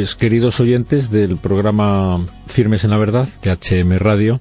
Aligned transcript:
Pues 0.00 0.14
queridos 0.14 0.58
oyentes 0.60 1.10
del 1.10 1.36
programa 1.36 2.26
Firmes 2.46 2.84
en 2.84 2.90
la 2.90 2.96
Verdad 2.96 3.28
de 3.42 3.50
HM 3.50 3.98
Radio, 3.98 4.40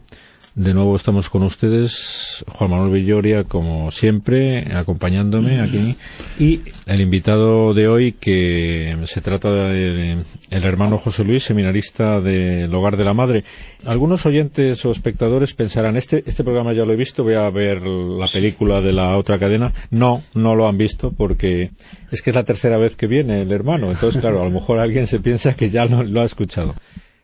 de 0.56 0.74
nuevo 0.74 0.96
estamos 0.96 1.30
con 1.30 1.44
ustedes, 1.44 2.44
Juan 2.48 2.72
Manuel 2.72 2.92
Villoria, 2.92 3.44
como 3.44 3.92
siempre, 3.92 4.76
acompañándome 4.76 5.62
aquí. 5.62 5.96
Y 6.40 6.62
el 6.86 7.02
invitado 7.02 7.74
de 7.74 7.88
hoy, 7.88 8.14
que 8.14 8.98
se 9.06 9.22
trata 9.22 9.50
del 9.50 10.26
el 10.50 10.64
hermano 10.64 10.98
José 10.98 11.24
Luis, 11.24 11.44
seminarista 11.44 12.20
del 12.20 12.74
Hogar 12.74 12.98
de 12.98 13.04
la 13.04 13.14
Madre. 13.14 13.44
Algunos 13.86 14.26
oyentes 14.26 14.84
o 14.86 14.92
espectadores 14.92 15.54
pensarán, 15.54 15.96
este, 15.96 16.24
este 16.26 16.44
programa 16.44 16.74
ya 16.74 16.86
lo 16.86 16.94
he 16.94 16.98
visto, 16.98 17.24
voy 17.24 17.36
a 17.36 17.50
ver 17.50 17.82
la 17.82 18.28
película 18.28 18.82
de 18.82 18.92
la 18.92 19.18
otra 19.18 19.38
cadena. 19.38 19.72
No, 19.92 20.24
no 20.34 20.56
lo 20.56 20.68
han 20.68 20.78
visto 20.78 21.14
porque 21.16 21.72
es 22.12 22.22
que 22.22 22.32
es 22.32 22.36
la 22.36 22.44
tercera 22.44 22.78
vez 22.78 22.96
que 22.96 23.08
viene 23.08 23.44
el 23.44 23.52
hermano. 23.52 23.92
Entonces, 23.92 24.20
claro, 24.20 24.42
a 24.42 24.46
lo 24.46 24.52
mejor 24.52 24.80
alguien 24.80 25.08
se 25.08 25.20
piensa 25.20 25.54
que 25.54 25.70
ya 25.70 25.86
lo, 25.86 26.04
lo 26.04 26.22
ha 26.22 26.26
escuchado. 26.26 26.76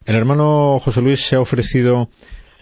El 0.06 0.16
hermano 0.16 0.80
José 0.80 1.02
Luis 1.02 1.20
se 1.22 1.36
ha 1.36 1.40
ofrecido 1.40 2.10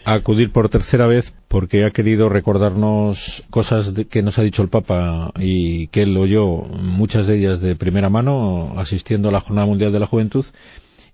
a 0.04 0.14
acudir 0.14 0.52
por 0.52 0.68
tercera 0.68 1.06
vez 1.06 1.32
porque 1.48 1.84
ha 1.84 1.90
querido 1.90 2.28
recordarnos 2.28 3.44
cosas 3.50 3.92
que 4.10 4.22
nos 4.22 4.38
ha 4.38 4.42
dicho 4.42 4.62
el 4.62 4.68
Papa 4.68 5.32
y 5.38 5.86
que 5.88 6.02
él 6.02 6.16
oyó 6.16 6.46
muchas 6.46 7.26
de 7.26 7.38
ellas 7.38 7.60
de 7.60 7.76
primera 7.76 8.10
mano 8.10 8.74
asistiendo 8.76 9.28
a 9.28 9.32
la 9.32 9.40
Jornada 9.40 9.66
Mundial 9.66 9.92
de 9.92 10.00
la 10.00 10.06
Juventud 10.06 10.44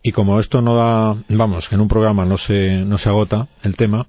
y 0.02 0.12
como 0.12 0.40
esto 0.40 0.62
no 0.62 0.76
da, 0.76 1.22
vamos, 1.28 1.68
que 1.68 1.74
en 1.74 1.82
un 1.82 1.88
programa 1.88 2.24
no 2.24 2.38
se, 2.38 2.84
no 2.84 2.96
se 2.96 3.08
agota 3.08 3.48
el 3.62 3.76
tema, 3.76 4.06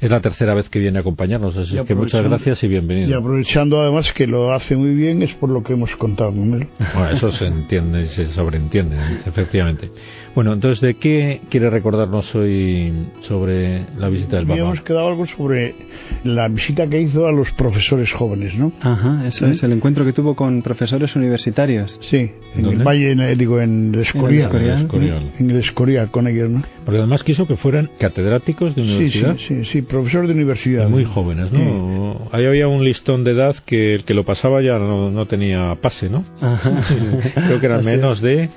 es 0.00 0.10
la 0.10 0.20
tercera 0.20 0.54
vez 0.54 0.68
que 0.68 0.78
viene 0.78 0.98
a 0.98 1.00
acompañarnos, 1.00 1.56
así 1.56 1.76
que 1.84 1.94
muchas 1.94 2.22
gracias 2.22 2.62
y 2.62 2.68
bienvenido. 2.68 3.10
Y 3.10 3.12
aprovechando 3.14 3.80
además 3.80 4.12
que 4.12 4.28
lo 4.28 4.52
hace 4.52 4.76
muy 4.76 4.94
bien, 4.94 5.22
es 5.22 5.34
por 5.34 5.50
lo 5.50 5.62
que 5.64 5.72
hemos 5.72 5.94
contado 5.96 6.30
con 6.30 6.54
él. 6.54 6.68
Bueno, 6.94 7.10
eso 7.10 7.32
se 7.32 7.46
entiende 7.46 8.02
y 8.02 8.08
se 8.08 8.26
sobreentiende, 8.28 8.96
efectivamente. 9.26 9.90
Bueno, 10.38 10.52
entonces, 10.52 10.80
¿de 10.80 10.94
qué 10.94 11.40
quiere 11.50 11.68
recordarnos 11.68 12.32
hoy 12.36 13.08
sobre 13.22 13.86
la 13.98 14.08
visita 14.08 14.36
del 14.36 14.46
Papa? 14.46 14.60
Hemos 14.60 14.82
quedado 14.82 15.08
algo 15.08 15.26
sobre 15.26 15.74
la 16.22 16.46
visita 16.46 16.86
que 16.86 17.00
hizo 17.00 17.26
a 17.26 17.32
los 17.32 17.50
profesores 17.50 18.12
jóvenes, 18.12 18.54
¿no? 18.54 18.70
Ajá, 18.80 19.26
eso 19.26 19.46
es, 19.46 19.60
el 19.64 19.72
encuentro 19.72 20.04
que 20.04 20.12
tuvo 20.12 20.36
con 20.36 20.62
profesores 20.62 21.16
universitarios. 21.16 21.98
Sí, 22.02 22.30
en 22.54 22.66
el 22.66 22.84
Valle, 22.84 23.34
digo, 23.34 23.60
en 23.60 23.92
el 23.92 24.02
Escorial. 24.02 24.54
En 24.54 24.62
el 24.62 24.82
Escorial, 24.82 25.32
en 25.40 25.50
el 25.50 25.56
Escorial 25.56 26.10
con 26.12 26.28
ellos, 26.28 26.48
¿no? 26.48 26.62
Porque 26.84 26.98
además 26.98 27.24
quiso 27.24 27.44
que 27.48 27.56
fueran 27.56 27.90
catedráticos 27.98 28.76
de 28.76 28.82
universidad. 28.82 29.36
Sí, 29.38 29.56
sí, 29.56 29.64
sí, 29.64 29.82
profesor 29.82 30.28
de 30.28 30.34
universidad. 30.34 30.88
muy 30.88 31.04
jóvenes, 31.04 31.50
¿no? 31.50 32.28
Ahí 32.30 32.46
había 32.46 32.68
un 32.68 32.84
listón 32.84 33.24
de 33.24 33.32
edad 33.32 33.56
que 33.66 33.92
el 33.92 34.04
que 34.04 34.14
lo 34.14 34.24
pasaba 34.24 34.62
ya 34.62 34.78
no, 34.78 35.10
no 35.10 35.26
tenía 35.26 35.74
pase, 35.82 36.08
¿no? 36.08 36.24
Creo 37.34 37.58
que 37.58 37.66
eran 37.66 37.84
menos 37.84 38.20
de 38.20 38.50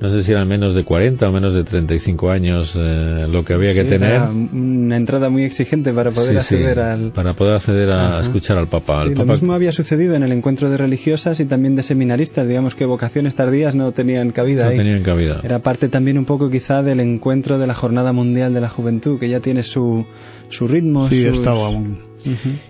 no 0.00 0.10
sé 0.10 0.22
si 0.22 0.32
eran 0.32 0.48
menos 0.48 0.74
de 0.74 0.84
40 0.84 1.28
o 1.28 1.32
menos 1.32 1.54
de 1.54 1.64
35 1.64 2.30
años 2.30 2.72
eh, 2.76 3.26
lo 3.30 3.44
que 3.44 3.54
había 3.54 3.72
que 3.72 3.84
tener. 3.84 4.22
una 4.22 4.96
entrada 4.96 5.30
muy 5.30 5.44
exigente 5.44 5.92
para 5.92 6.10
poder 6.10 6.36
acceder 6.38 6.80
al. 6.80 7.12
Para 7.12 7.34
poder 7.34 7.54
acceder 7.54 7.90
a 7.90 8.20
escuchar 8.20 8.58
al 8.58 8.68
Papa. 8.68 9.04
Lo 9.04 9.24
mismo 9.24 9.54
había 9.54 9.72
sucedido 9.72 10.14
en 10.14 10.22
el 10.22 10.32
encuentro 10.32 10.68
de 10.68 10.76
religiosas 10.76 11.40
y 11.40 11.46
también 11.46 11.76
de 11.76 11.82
seminaristas. 11.82 12.46
Digamos 12.46 12.74
que 12.74 12.84
vocaciones 12.84 13.34
tardías 13.34 13.74
no 13.74 13.92
tenían 13.92 14.30
cabida 14.30 14.64
no 14.64 14.70
ahí. 14.70 14.76
tenían 14.76 15.02
cabida. 15.02 15.40
Era 15.42 15.60
parte 15.60 15.88
también 15.88 16.18
un 16.18 16.24
poco 16.24 16.50
quizá 16.50 16.82
del 16.82 17.00
encuentro 17.00 17.58
de 17.58 17.66
la 17.66 17.74
Jornada 17.74 18.12
Mundial 18.12 18.52
de 18.52 18.60
la 18.60 18.68
Juventud, 18.68 19.18
que 19.18 19.28
ya 19.28 19.40
tiene 19.40 19.62
su, 19.62 20.04
su 20.48 20.68
ritmo. 20.68 21.08
Sí, 21.08 21.24
sus... 21.24 21.38
estaba 21.38 21.70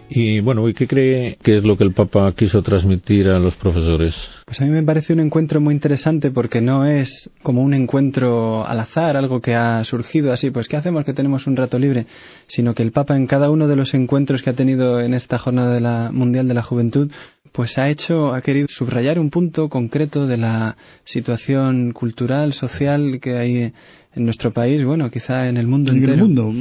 y 0.09 0.41
bueno, 0.41 0.69
¿y 0.69 0.75
qué 0.75 0.87
cree 0.87 1.39
que 1.43 1.57
es 1.57 1.65
lo 1.65 1.77
que 1.77 1.85
el 1.85 1.93
Papa 1.93 2.33
quiso 2.37 2.63
transmitir 2.63 3.29
a 3.29 3.39
los 3.39 3.55
profesores? 3.57 4.15
Pues 4.45 4.61
a 4.61 4.65
mí 4.65 4.71
me 4.71 4.83
parece 4.83 5.13
un 5.13 5.21
encuentro 5.21 5.61
muy 5.61 5.75
interesante 5.75 6.31
porque 6.31 6.61
no 6.61 6.87
es 6.87 7.31
como 7.43 7.63
un 7.63 7.75
encuentro 7.75 8.67
al 8.67 8.81
azar, 8.81 9.17
algo 9.17 9.41
que 9.41 9.55
ha 9.55 9.83
surgido 9.85 10.33
así, 10.33 10.51
pues 10.51 10.69
¿qué 10.69 10.77
hacemos 10.77 11.05
que 11.05 11.15
tenemos 11.15 11.47
un 11.47 11.57
rato 11.57 11.79
libre? 11.79 12.07
Sino 12.47 12.75
que 12.75 12.83
el 12.83 12.93
Papa 12.93 13.17
en 13.17 13.27
cada 13.27 13.51
uno 13.51 13.67
de 13.67 13.77
los 13.77 13.95
encuentros 13.95 14.43
que 14.43 14.51
ha 14.51 14.55
tenido 14.55 15.01
en 15.01 15.15
esta 15.15 15.39
jornada 15.39 15.73
de 15.73 15.81
la 15.81 16.11
Mundial 16.13 16.49
de 16.49 16.55
la 16.55 16.63
Juventud 16.63 17.11
pues 17.55 17.79
ha 17.79 17.89
hecho, 17.89 18.35
ha 18.35 18.41
querido 18.41 18.67
subrayar 18.69 19.21
un 19.21 19.31
punto 19.31 19.69
concreto 19.69 20.27
de 20.27 20.37
la 20.37 20.77
situación 21.05 21.93
cultural, 21.93 22.53
social 22.53 23.21
que 23.23 23.39
hay 23.39 23.73
en 24.17 24.25
nuestro 24.25 24.53
país, 24.53 24.85
bueno, 24.85 25.09
quizá 25.11 25.49
en 25.49 25.57
el 25.57 25.69
mundo 25.69 25.93
en 25.93 25.99
entero. 25.99 26.15
el 26.15 26.21
mundo. 26.21 26.53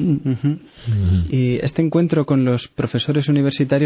Y 1.29 1.55
este 1.63 1.81
encuentro 1.81 2.25
con 2.25 2.45
los 2.45 2.67
profesores 2.67 3.27
universitarios, 3.27 3.42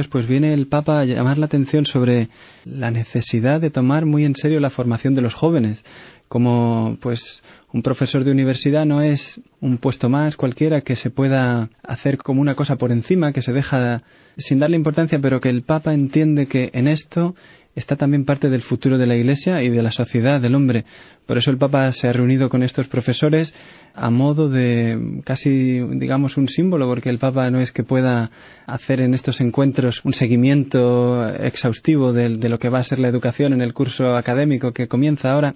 pues 0.09 0.27
viene 0.27 0.53
el 0.53 0.67
Papa 0.67 1.01
a 1.01 1.05
llamar 1.05 1.37
la 1.37 1.45
atención 1.45 1.85
sobre 1.85 2.29
la 2.65 2.91
necesidad 2.91 3.59
de 3.59 3.69
tomar 3.69 4.05
muy 4.05 4.25
en 4.25 4.35
serio 4.35 4.59
la 4.59 4.69
formación 4.69 5.15
de 5.15 5.21
los 5.21 5.33
jóvenes. 5.33 5.83
Como, 6.27 6.97
pues, 7.01 7.41
un 7.71 7.81
profesor 7.81 8.23
de 8.23 8.31
universidad 8.31 8.85
no 8.85 9.01
es 9.01 9.41
un 9.61 9.77
puesto 9.77 10.09
más 10.09 10.35
cualquiera 10.35 10.81
que 10.81 10.95
se 10.95 11.09
pueda 11.09 11.69
hacer 11.83 12.17
como 12.17 12.41
una 12.41 12.55
cosa 12.55 12.75
por 12.75 12.91
encima, 12.91 13.33
que 13.33 13.41
se 13.41 13.53
deja 13.53 14.03
sin 14.37 14.59
darle 14.59 14.77
importancia, 14.77 15.19
pero 15.19 15.41
que 15.41 15.49
el 15.49 15.63
Papa 15.63 15.93
entiende 15.93 16.47
que 16.47 16.69
en 16.73 16.87
esto 16.87 17.35
está 17.77 17.95
también 17.95 18.25
parte 18.25 18.49
del 18.49 18.63
futuro 18.63 18.97
de 18.97 19.05
la 19.05 19.15
Iglesia 19.15 19.61
y 19.61 19.69
de 19.69 19.83
la 19.83 19.91
sociedad 19.91 20.41
del 20.41 20.55
hombre. 20.55 20.83
Por 21.25 21.37
eso 21.37 21.51
el 21.51 21.57
Papa 21.57 21.91
se 21.91 22.07
ha 22.07 22.13
reunido 22.13 22.49
con 22.49 22.63
estos 22.63 22.87
profesores 22.87 23.53
a 23.93 24.09
modo 24.09 24.49
de 24.49 25.21
casi, 25.23 25.79
digamos, 25.79 26.37
un 26.37 26.47
símbolo, 26.47 26.87
porque 26.87 27.09
el 27.09 27.19
Papa 27.19 27.49
no 27.51 27.59
es 27.59 27.71
que 27.71 27.83
pueda 27.83 28.31
hacer 28.65 29.01
en 29.01 29.13
estos 29.13 29.39
encuentros 29.41 30.03
un 30.03 30.13
seguimiento 30.13 31.27
exhaustivo 31.35 32.13
de, 32.13 32.37
de 32.37 32.49
lo 32.49 32.57
que 32.57 32.69
va 32.69 32.79
a 32.79 32.83
ser 32.83 32.99
la 32.99 33.09
educación 33.09 33.53
en 33.53 33.61
el 33.61 33.73
curso 33.73 34.15
académico 34.15 34.71
que 34.71 34.87
comienza 34.87 35.31
ahora, 35.31 35.53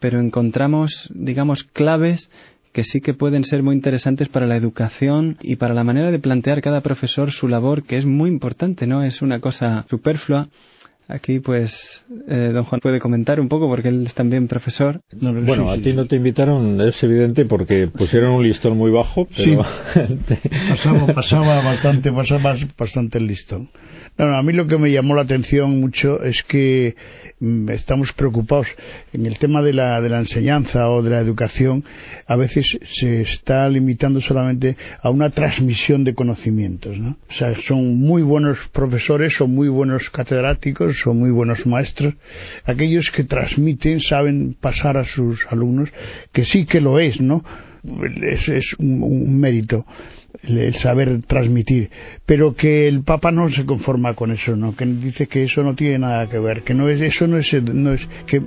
pero 0.00 0.20
encontramos, 0.20 1.10
digamos, 1.14 1.64
claves 1.64 2.30
que 2.72 2.84
sí 2.84 3.00
que 3.00 3.14
pueden 3.14 3.44
ser 3.44 3.62
muy 3.62 3.74
interesantes 3.74 4.28
para 4.28 4.46
la 4.46 4.56
educación 4.56 5.36
y 5.42 5.56
para 5.56 5.74
la 5.74 5.84
manera 5.84 6.10
de 6.10 6.18
plantear 6.18 6.62
cada 6.62 6.80
profesor 6.80 7.30
su 7.30 7.48
labor, 7.48 7.84
que 7.84 7.98
es 7.98 8.06
muy 8.06 8.30
importante, 8.30 8.86
no 8.86 9.04
es 9.04 9.22
una 9.22 9.40
cosa 9.40 9.86
superflua. 9.90 10.48
Aquí, 11.12 11.40
pues, 11.40 11.74
eh, 12.26 12.52
don 12.54 12.64
Juan 12.64 12.80
puede 12.80 12.98
comentar 12.98 13.38
un 13.38 13.50
poco 13.50 13.68
porque 13.68 13.88
él 13.88 14.06
es 14.06 14.14
también 14.14 14.48
profesor. 14.48 15.02
bueno, 15.12 15.70
a 15.70 15.76
ti 15.76 15.92
no 15.92 16.06
te 16.06 16.16
invitaron, 16.16 16.80
es 16.80 17.02
evidente, 17.02 17.44
porque 17.44 17.86
pusieron 17.86 18.32
un 18.32 18.42
listón 18.42 18.78
muy 18.78 18.90
bajo. 18.90 19.28
Pero... 19.36 19.62
Sí, 19.62 20.38
pasaba, 20.70 21.06
pasaba 21.08 21.56
bastante, 21.62 22.10
pasaba 22.10 22.56
bastante 22.78 23.18
el 23.18 23.26
listón. 23.26 23.68
No, 24.18 24.36
a 24.36 24.42
mí 24.42 24.52
lo 24.52 24.66
que 24.66 24.76
me 24.76 24.90
llamó 24.90 25.14
la 25.14 25.22
atención 25.22 25.80
mucho 25.80 26.22
es 26.22 26.42
que 26.42 26.96
mm, 27.40 27.70
estamos 27.70 28.12
preocupados 28.12 28.66
en 29.12 29.24
el 29.24 29.38
tema 29.38 29.62
de 29.62 29.72
la, 29.72 30.00
de 30.02 30.10
la 30.10 30.18
enseñanza 30.18 30.90
o 30.90 31.02
de 31.02 31.10
la 31.10 31.18
educación. 31.18 31.84
A 32.26 32.36
veces 32.36 32.78
se 32.84 33.22
está 33.22 33.68
limitando 33.70 34.20
solamente 34.20 34.76
a 35.02 35.08
una 35.08 35.30
transmisión 35.30 36.04
de 36.04 36.14
conocimientos. 36.14 36.98
¿no? 36.98 37.16
O 37.28 37.32
sea, 37.32 37.54
son 37.62 37.98
muy 37.98 38.22
buenos 38.22 38.58
profesores, 38.72 39.34
son 39.34 39.54
muy 39.54 39.68
buenos 39.68 40.10
catedráticos, 40.10 40.98
son 41.02 41.18
muy 41.18 41.30
buenos 41.30 41.66
maestros. 41.66 42.14
Aquellos 42.64 43.10
que 43.10 43.24
transmiten, 43.24 44.00
saben 44.00 44.54
pasar 44.58 44.96
a 44.96 45.04
sus 45.04 45.46
alumnos, 45.50 45.90
que 46.32 46.44
sí 46.44 46.64
que 46.64 46.80
lo 46.80 46.98
es, 46.98 47.20
¿no? 47.20 47.44
Es, 48.22 48.48
es 48.48 48.74
un, 48.78 49.40
mérito 49.40 49.84
el 50.44 50.74
saber 50.74 51.22
transmitir, 51.22 51.90
pero 52.24 52.54
que 52.54 52.86
el 52.86 53.02
Papa 53.02 53.32
no 53.32 53.50
se 53.50 53.66
conforma 53.66 54.14
con 54.14 54.30
eso, 54.30 54.54
¿no? 54.54 54.76
Que 54.76 54.86
dice 54.86 55.26
que 55.26 55.44
eso 55.44 55.64
no 55.64 55.74
tiene 55.74 55.98
nada 55.98 56.28
que 56.28 56.38
ver, 56.38 56.62
que 56.62 56.74
no 56.74 56.88
es 56.88 57.00
eso 57.00 57.26
no 57.26 57.38
es 57.38 57.52
no 57.52 57.92
es 57.92 58.08
que 58.26 58.40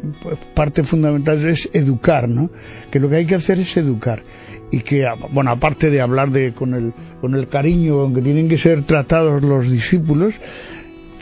parte 0.53 0.83
fundamental 0.83 1.45
es 1.47 1.69
educar, 1.73 2.29
¿no? 2.29 2.49
Que 2.91 2.99
lo 2.99 3.09
que 3.09 3.17
hay 3.17 3.25
que 3.25 3.35
hacer 3.35 3.59
es 3.59 3.75
educar 3.75 4.23
y 4.71 4.79
que 4.79 5.05
bueno, 5.31 5.51
aparte 5.51 5.89
de 5.89 6.01
hablar 6.01 6.31
de 6.31 6.53
con 6.53 6.73
el 6.73 6.93
con 7.21 7.35
el 7.35 7.47
cariño 7.49 7.97
con 7.97 8.15
que 8.15 8.21
tienen 8.21 8.47
que 8.47 8.57
ser 8.57 8.83
tratados 8.83 9.43
los 9.43 9.69
discípulos, 9.69 10.33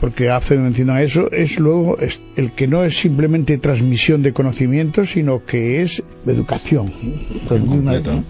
porque 0.00 0.30
hace 0.30 0.56
mención 0.58 0.90
a 0.90 1.02
eso, 1.02 1.30
es 1.30 1.58
luego 1.58 1.96
el 2.36 2.52
que 2.52 2.66
no 2.66 2.84
es 2.84 2.96
simplemente 2.98 3.58
transmisión 3.58 4.22
de 4.22 4.32
conocimientos, 4.32 5.10
sino 5.10 5.44
que 5.44 5.82
es 5.82 6.02
educación. 6.26 6.92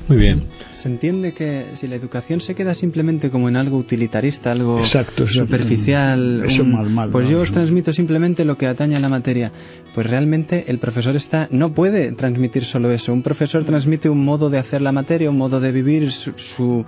Muy 0.08 0.16
bien. 0.16 0.44
Se 0.72 0.88
entiende 0.88 1.32
que 1.32 1.68
si 1.74 1.86
la 1.86 1.96
educación 1.96 2.40
se 2.40 2.54
queda 2.54 2.74
simplemente 2.74 3.30
como 3.30 3.48
en 3.48 3.56
algo 3.56 3.78
utilitarista, 3.78 4.52
algo 4.52 4.84
superficial, 4.84 6.42
eso 6.44 6.64
mal, 6.64 6.90
mal, 6.90 7.10
pues 7.10 7.24
mal, 7.24 7.32
yo 7.32 7.40
os 7.40 7.50
transmito 7.50 7.92
simplemente 7.92 8.44
lo 8.44 8.58
que 8.58 8.66
atañe 8.66 8.94
a 8.94 9.00
la 9.00 9.08
materia. 9.08 9.50
Pues 9.94 10.06
realmente 10.06 10.64
el 10.68 10.78
profesor 10.78 11.16
está 11.16 11.48
no 11.50 11.72
puede 11.72 12.12
transmitir 12.12 12.64
solo 12.64 12.92
eso. 12.92 13.12
Un 13.12 13.22
profesor 13.22 13.64
transmite 13.64 14.10
un 14.10 14.24
modo 14.24 14.50
de 14.50 14.58
hacer 14.58 14.82
la 14.82 14.92
materia, 14.92 15.30
un 15.30 15.38
modo 15.38 15.58
de 15.58 15.72
vivir 15.72 16.10
su, 16.12 16.32
su 16.36 16.84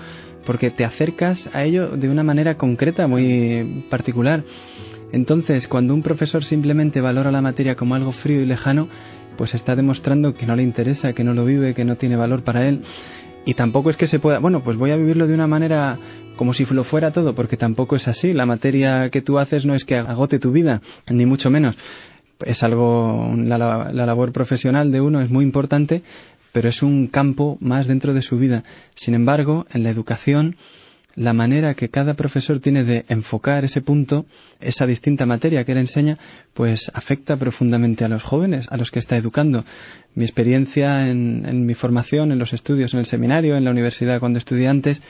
porque 0.46 0.70
te 0.70 0.84
acercas 0.84 1.50
a 1.52 1.64
ello 1.64 1.88
de 1.88 2.08
una 2.08 2.22
manera 2.22 2.56
concreta, 2.56 3.06
muy 3.06 3.84
particular. 3.90 4.44
Entonces, 5.12 5.68
cuando 5.68 5.94
un 5.94 6.02
profesor 6.02 6.44
simplemente 6.44 7.00
valora 7.00 7.30
la 7.30 7.42
materia 7.42 7.74
como 7.74 7.94
algo 7.94 8.12
frío 8.12 8.40
y 8.40 8.46
lejano, 8.46 8.88
pues 9.36 9.54
está 9.54 9.76
demostrando 9.76 10.34
que 10.34 10.46
no 10.46 10.56
le 10.56 10.62
interesa, 10.62 11.12
que 11.12 11.24
no 11.24 11.34
lo 11.34 11.44
vive, 11.44 11.74
que 11.74 11.84
no 11.84 11.96
tiene 11.96 12.16
valor 12.16 12.42
para 12.42 12.68
él. 12.68 12.82
Y 13.44 13.54
tampoco 13.54 13.90
es 13.90 13.96
que 13.96 14.06
se 14.06 14.18
pueda, 14.18 14.38
bueno, 14.38 14.64
pues 14.64 14.76
voy 14.76 14.90
a 14.90 14.96
vivirlo 14.96 15.26
de 15.26 15.34
una 15.34 15.46
manera 15.46 15.98
como 16.36 16.52
si 16.52 16.64
lo 16.66 16.84
fuera 16.84 17.12
todo, 17.12 17.34
porque 17.34 17.56
tampoco 17.56 17.96
es 17.96 18.08
así. 18.08 18.32
La 18.32 18.46
materia 18.46 19.08
que 19.10 19.22
tú 19.22 19.38
haces 19.38 19.64
no 19.64 19.74
es 19.74 19.84
que 19.84 19.96
agote 19.96 20.38
tu 20.38 20.52
vida, 20.52 20.80
ni 21.08 21.26
mucho 21.26 21.50
menos. 21.50 21.76
Es 22.44 22.62
algo, 22.62 23.32
la, 23.36 23.56
la 23.92 24.06
labor 24.06 24.32
profesional 24.32 24.90
de 24.90 25.00
uno 25.00 25.22
es 25.22 25.30
muy 25.30 25.44
importante, 25.44 26.02
pero 26.56 26.70
es 26.70 26.82
un 26.82 27.08
campo 27.08 27.58
más 27.60 27.86
dentro 27.86 28.14
de 28.14 28.22
su 28.22 28.38
vida. 28.38 28.64
Sin 28.94 29.12
embargo, 29.12 29.66
en 29.74 29.82
la 29.82 29.90
educación, 29.90 30.56
la 31.14 31.34
manera 31.34 31.74
que 31.74 31.90
cada 31.90 32.14
profesor 32.14 32.60
tiene 32.60 32.82
de 32.82 33.04
enfocar 33.10 33.66
ese 33.66 33.82
punto, 33.82 34.24
esa 34.58 34.86
distinta 34.86 35.26
materia 35.26 35.64
que 35.64 35.72
él 35.72 35.78
enseña, 35.78 36.16
pues 36.54 36.90
afecta 36.94 37.36
profundamente 37.36 38.06
a 38.06 38.08
los 38.08 38.22
jóvenes, 38.22 38.66
a 38.70 38.78
los 38.78 38.90
que 38.90 39.00
está 39.00 39.18
educando. 39.18 39.66
Mi 40.14 40.24
experiencia 40.24 41.10
en, 41.10 41.44
en 41.44 41.66
mi 41.66 41.74
formación, 41.74 42.32
en 42.32 42.38
los 42.38 42.54
estudios, 42.54 42.94
en 42.94 43.00
el 43.00 43.06
seminario, 43.06 43.58
en 43.58 43.64
la 43.66 43.70
universidad 43.70 44.18
cuando 44.18 44.38
estudié 44.38 44.68
antes, 44.68 45.02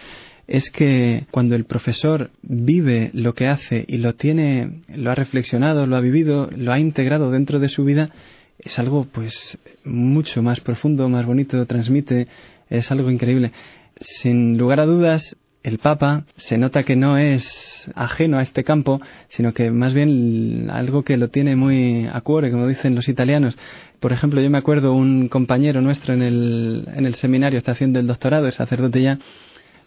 es 0.48 0.70
que 0.70 1.26
cuando 1.30 1.54
el 1.54 1.64
profesor 1.64 2.30
vive 2.42 3.10
lo 3.12 3.34
que 3.34 3.46
hace 3.46 3.84
y 3.86 3.98
lo 3.98 4.16
tiene, 4.16 4.82
lo 4.88 5.12
ha 5.12 5.14
reflexionado, 5.14 5.86
lo 5.86 5.94
ha 5.94 6.00
vivido, 6.00 6.50
lo 6.56 6.72
ha 6.72 6.80
integrado 6.80 7.30
dentro 7.30 7.60
de 7.60 7.68
su 7.68 7.84
vida, 7.84 8.10
es 8.58 8.78
algo 8.78 9.06
pues 9.12 9.58
mucho 9.84 10.42
más 10.42 10.60
profundo, 10.60 11.08
más 11.08 11.26
bonito, 11.26 11.64
transmite, 11.66 12.26
es 12.68 12.90
algo 12.90 13.10
increíble. 13.10 13.52
Sin 14.00 14.58
lugar 14.58 14.80
a 14.80 14.86
dudas, 14.86 15.36
el 15.62 15.78
Papa 15.78 16.24
se 16.36 16.58
nota 16.58 16.84
que 16.84 16.94
no 16.94 17.18
es 17.18 17.90
ajeno 17.96 18.38
a 18.38 18.42
este 18.42 18.62
campo, 18.62 19.00
sino 19.28 19.52
que 19.52 19.70
más 19.72 19.94
bien 19.94 20.68
algo 20.70 21.02
que 21.02 21.16
lo 21.16 21.28
tiene 21.28 21.56
muy 21.56 22.06
a 22.06 22.20
cuore, 22.20 22.52
como 22.52 22.68
dicen 22.68 22.94
los 22.94 23.08
italianos. 23.08 23.58
Por 23.98 24.12
ejemplo, 24.12 24.40
yo 24.40 24.48
me 24.48 24.58
acuerdo 24.58 24.92
un 24.92 25.28
compañero 25.28 25.80
nuestro 25.80 26.14
en 26.14 26.22
el, 26.22 26.88
en 26.94 27.04
el 27.04 27.16
seminario, 27.16 27.58
está 27.58 27.72
haciendo 27.72 27.98
el 27.98 28.06
doctorado, 28.06 28.46
es 28.46 28.54
sacerdote 28.54 29.02
ya, 29.02 29.18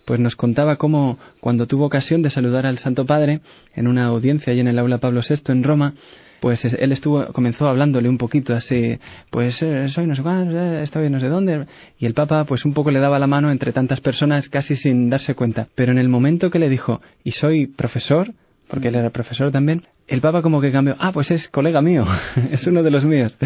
pues 0.04 0.20
nos 0.20 0.36
contaba 0.36 0.76
cómo 0.76 1.18
cuando 1.40 1.66
tuvo 1.66 1.86
ocasión 1.86 2.24
de 2.24 2.30
saludar 2.30 2.66
al 2.66 2.80
Santo 2.80 3.06
Padre 3.06 3.40
en 3.74 3.88
una 3.88 4.08
audiencia 4.08 4.52
allí 4.52 4.60
en 4.60 4.68
el 4.68 4.80
aula 4.80 4.98
Pablo 4.98 5.22
VI 5.22 5.54
en 5.54 5.64
Roma, 5.64 5.94
pues 6.40 6.66
él 6.66 6.92
estuvo 6.92 7.28
comenzó 7.28 7.68
hablándole 7.68 8.10
un 8.10 8.18
poquito 8.18 8.54
así 8.54 8.98
pues 9.30 9.62
eh, 9.62 9.90
soy 9.90 10.08
no 10.08 10.16
sé 10.16 10.22
cuándo 10.22 10.58
eh, 10.58 10.84
estoy 10.84 11.10
no 11.10 11.20
sé 11.20 11.28
dónde 11.28 11.66
y 11.98 12.06
el 12.06 12.14
papa 12.14 12.46
pues 12.46 12.66
un 12.66 12.74
poco 12.74 12.92
le 12.92 13.00
daba 13.00 13.20
la 13.20 13.28
mano 13.28 13.52
entre 13.52 13.72
tantas 13.72 14.02
personas 14.02 14.50
casi 14.50 14.76
sin 14.76 15.10
darse 15.10 15.36
cuenta. 15.36 15.68
Pero 15.76 15.92
en 15.92 15.98
el 15.98 16.10
momento 16.10 16.50
que 16.50 16.60
le 16.60 16.70
dijo 16.70 17.02
y 17.24 17.32
soy 17.32 17.68
profesor 17.68 18.34
porque 18.68 18.90
él 18.90 18.96
era 18.96 19.10
profesor 19.10 19.52
también 19.52 19.84
el 20.10 20.22
Papa 20.22 20.42
como 20.42 20.60
que 20.60 20.72
cambió, 20.72 20.96
ah, 20.98 21.12
pues 21.12 21.30
es 21.30 21.48
colega 21.50 21.84
mío, 21.84 22.04
es 22.52 22.66
uno 22.66 22.82
de 22.82 22.90
los 22.90 23.06
míos. 23.06 23.38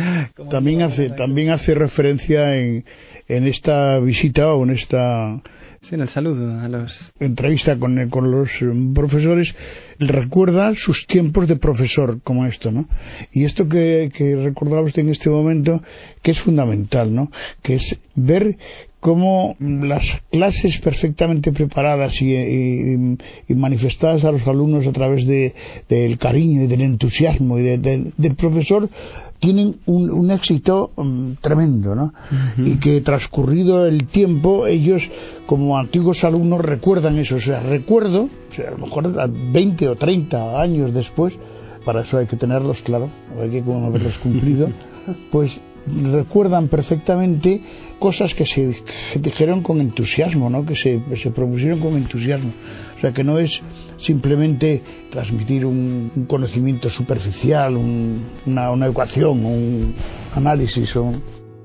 También 0.49 0.81
hace, 0.81 1.09
también 1.09 1.49
hace 1.49 1.75
referencia 1.75 2.55
en, 2.55 2.85
en 3.27 3.47
esta 3.47 3.99
visita 3.99 4.53
o 4.53 4.63
en 4.63 4.71
esta 4.71 5.41
Sí, 5.83 5.95
en 5.95 6.01
el 6.01 6.07
saludo 6.07 6.61
a 6.61 6.69
los... 6.69 7.11
Entrevista 7.19 7.77
con, 7.77 8.09
con 8.09 8.31
los 8.31 8.49
eh, 8.61 8.71
profesores, 8.95 9.53
recuerda 9.99 10.73
sus 10.75 11.05
tiempos 11.07 11.47
de 11.47 11.55
profesor, 11.55 12.21
como 12.23 12.45
esto, 12.45 12.71
¿no? 12.71 12.87
Y 13.31 13.45
esto 13.45 13.67
que, 13.67 14.11
que 14.15 14.35
recordaba 14.35 14.81
usted 14.81 15.01
en 15.01 15.09
este 15.09 15.29
momento, 15.29 15.81
que 16.21 16.31
es 16.31 16.39
fundamental, 16.39 17.13
¿no? 17.13 17.31
Que 17.61 17.75
es 17.75 17.99
ver 18.15 18.57
cómo 19.03 19.57
las 19.59 20.01
clases 20.31 20.79
perfectamente 20.79 21.51
preparadas 21.51 22.13
y, 22.21 23.17
manifestadas 23.49 24.23
a 24.23 24.31
los 24.31 24.47
alumnos 24.47 24.87
a 24.87 24.93
través 24.93 25.27
de, 25.27 25.53
del 25.89 26.17
cariño 26.17 26.63
y 26.63 26.67
del 26.67 26.81
entusiasmo 26.81 27.59
y 27.59 27.63
del 27.63 28.35
profesor 28.37 28.89
tienen 29.39 29.75
un, 29.87 30.31
éxito 30.31 30.91
mm, 30.95 31.33
tremendo, 31.41 31.95
¿no? 31.95 32.13
Y 32.57 32.77
que 32.77 33.01
transcurrido 33.01 33.85
el 33.85 34.07
tiempo, 34.07 34.67
ellos 34.67 35.03
como 35.47 35.77
antiguos 35.77 36.23
alumnos 36.23 36.61
recuerdan 36.61 37.17
eso, 37.17 37.35
o 37.35 37.39
sea, 37.41 37.59
recuerdo, 37.59 38.29
sea, 38.53 38.69
a 38.69 38.71
lo 38.71 38.77
mejor 38.77 39.11
20 39.29 39.87
o 39.89 39.95
30 39.95 40.61
años 40.61 40.93
después, 40.93 41.33
para 41.85 42.01
eso 42.01 42.17
hay 42.17 42.27
que 42.27 42.37
tenerlos 42.37 42.81
claro, 42.83 43.09
hay 43.41 43.49
que 43.49 43.61
como 43.61 43.87
haberlos 43.87 44.17
cumplido, 44.19 44.69
pues 45.31 45.59
recuerdan 45.85 46.67
perfectamente 46.67 47.61
cosas 47.99 48.33
que 48.33 48.45
se, 48.45 48.75
dijeron 49.19 49.63
con 49.63 49.81
entusiasmo, 49.81 50.49
¿no? 50.49 50.65
que 50.65 50.75
se, 50.75 51.01
se, 51.21 51.31
propusieron 51.31 51.79
con 51.79 51.95
entusiasmo. 51.95 52.51
O 52.97 52.99
sea, 52.99 53.11
que 53.11 53.23
no 53.23 53.37
es 53.37 53.61
simplemente 53.97 54.81
transmitir 55.11 55.65
un, 55.65 56.25
conocimiento 56.27 56.89
superficial, 56.89 57.75
una, 57.75 58.71
una, 58.71 58.87
ecuación, 58.87 59.45
un 59.45 59.95
análisis. 60.33 60.95
O... 60.95 61.13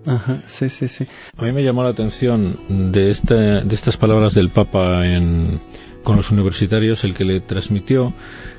Ajá, 0.07 0.43
sí, 0.59 0.69
sí, 0.69 0.89
sí. 0.89 1.07
A 1.37 1.45
mí 1.45 1.53
me 1.53 1.63
llamó 1.63 1.83
la 1.83 1.91
atención 1.91 2.93
de, 2.93 3.11
este, 3.11 3.35
de 3.35 3.75
estas 3.75 3.97
palabras 3.97 4.35
del 4.35 4.51
Papa 4.51 5.07
en, 5.07 5.61
con 6.03 6.17
los 6.17 6.31
universitarios, 6.31 7.05
el 7.05 7.15
que 7.15 7.25
le 7.25 7.41
transmitió 7.41 8.13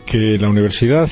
que 0.06 0.38
la 0.38 0.50
universidad 0.50 1.10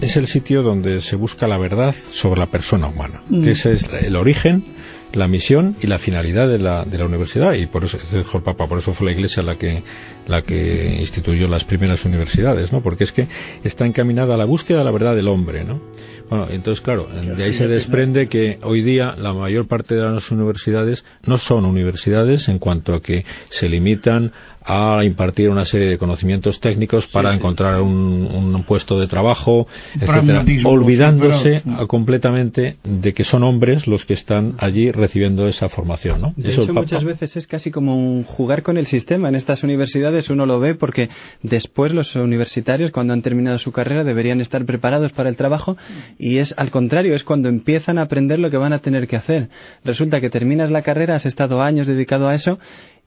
es 0.00 0.16
el 0.16 0.26
sitio 0.26 0.62
donde 0.62 1.00
se 1.00 1.16
busca 1.16 1.46
la 1.46 1.58
verdad 1.58 1.94
sobre 2.12 2.40
la 2.40 2.46
persona 2.46 2.88
humana, 2.88 3.22
que 3.28 3.36
mm. 3.36 3.48
ese 3.48 3.72
es 3.72 3.88
el 4.00 4.16
origen, 4.16 4.64
la 5.12 5.28
misión 5.28 5.76
y 5.80 5.86
la 5.86 5.98
finalidad 5.98 6.48
de 6.48 6.58
la, 6.58 6.84
de 6.84 6.98
la 6.98 7.06
universidad 7.06 7.54
y 7.54 7.66
por 7.66 7.84
eso 7.84 7.98
dijo 8.12 8.38
el 8.38 8.44
Papa, 8.44 8.68
por 8.68 8.78
eso 8.78 8.92
fue 8.94 9.06
la 9.06 9.12
Iglesia 9.12 9.42
la 9.42 9.56
que 9.56 9.82
la 10.26 10.42
que 10.42 10.98
instituyó 11.00 11.48
las 11.48 11.64
primeras 11.64 12.04
universidades, 12.04 12.72
¿no? 12.72 12.82
Porque 12.82 13.04
es 13.04 13.12
que 13.12 13.26
está 13.64 13.84
encaminada 13.84 14.34
a 14.34 14.36
la 14.36 14.44
búsqueda 14.44 14.78
de 14.78 14.84
la 14.84 14.92
verdad 14.92 15.16
del 15.16 15.28
hombre, 15.28 15.64
¿no? 15.64 15.80
Bueno, 16.28 16.46
entonces 16.48 16.80
claro, 16.80 17.08
de 17.08 17.42
ahí 17.42 17.52
se 17.54 17.66
desprende 17.66 18.28
que 18.28 18.60
hoy 18.62 18.82
día 18.82 19.16
la 19.16 19.34
mayor 19.34 19.66
parte 19.66 19.96
de 19.96 20.02
las 20.02 20.30
universidades 20.30 21.04
no 21.26 21.38
son 21.38 21.64
universidades 21.64 22.48
en 22.48 22.60
cuanto 22.60 22.94
a 22.94 23.02
que 23.02 23.24
se 23.48 23.68
limitan 23.68 24.30
a 24.64 25.02
impartir 25.04 25.48
una 25.50 25.64
serie 25.64 25.88
de 25.88 25.98
conocimientos 25.98 26.60
técnicos 26.60 27.08
para 27.08 27.34
encontrar 27.34 27.80
un, 27.80 28.62
puesto 28.68 29.00
de 29.00 29.08
trabajo, 29.08 29.66
etcétera, 29.94 30.44
olvidándose 30.64 31.62
completamente 31.88 32.76
de 32.84 33.12
que 33.12 33.24
son 33.24 33.42
hombres 33.42 33.88
los 33.88 34.04
que 34.04 34.12
están 34.14 34.54
allí 34.58 34.92
recibiendo 35.00 35.48
esa 35.48 35.68
formación, 35.68 36.20
¿no? 36.20 36.34
De 36.36 36.50
hecho, 36.50 36.72
muchas 36.72 37.04
veces 37.04 37.36
es 37.36 37.46
casi 37.46 37.70
como 37.70 37.96
un 37.96 38.22
jugar 38.22 38.62
con 38.62 38.76
el 38.76 38.86
sistema. 38.86 39.28
En 39.28 39.34
estas 39.34 39.62
universidades 39.64 40.30
uno 40.30 40.46
lo 40.46 40.60
ve 40.60 40.74
porque 40.74 41.08
después 41.42 41.92
los 41.92 42.14
universitarios, 42.14 42.92
cuando 42.92 43.12
han 43.12 43.22
terminado 43.22 43.58
su 43.58 43.72
carrera, 43.72 44.04
deberían 44.04 44.40
estar 44.40 44.64
preparados 44.64 45.12
para 45.12 45.28
el 45.28 45.36
trabajo 45.36 45.76
y 46.18 46.38
es 46.38 46.54
al 46.56 46.70
contrario, 46.70 47.14
es 47.14 47.24
cuando 47.24 47.48
empiezan 47.48 47.98
a 47.98 48.02
aprender 48.02 48.38
lo 48.38 48.50
que 48.50 48.56
van 48.56 48.72
a 48.72 48.80
tener 48.80 49.08
que 49.08 49.16
hacer. 49.16 49.48
Resulta 49.84 50.20
que 50.20 50.30
terminas 50.30 50.70
la 50.70 50.82
carrera, 50.82 51.16
has 51.16 51.26
estado 51.26 51.62
años 51.62 51.86
dedicado 51.86 52.28
a 52.28 52.34
eso 52.34 52.58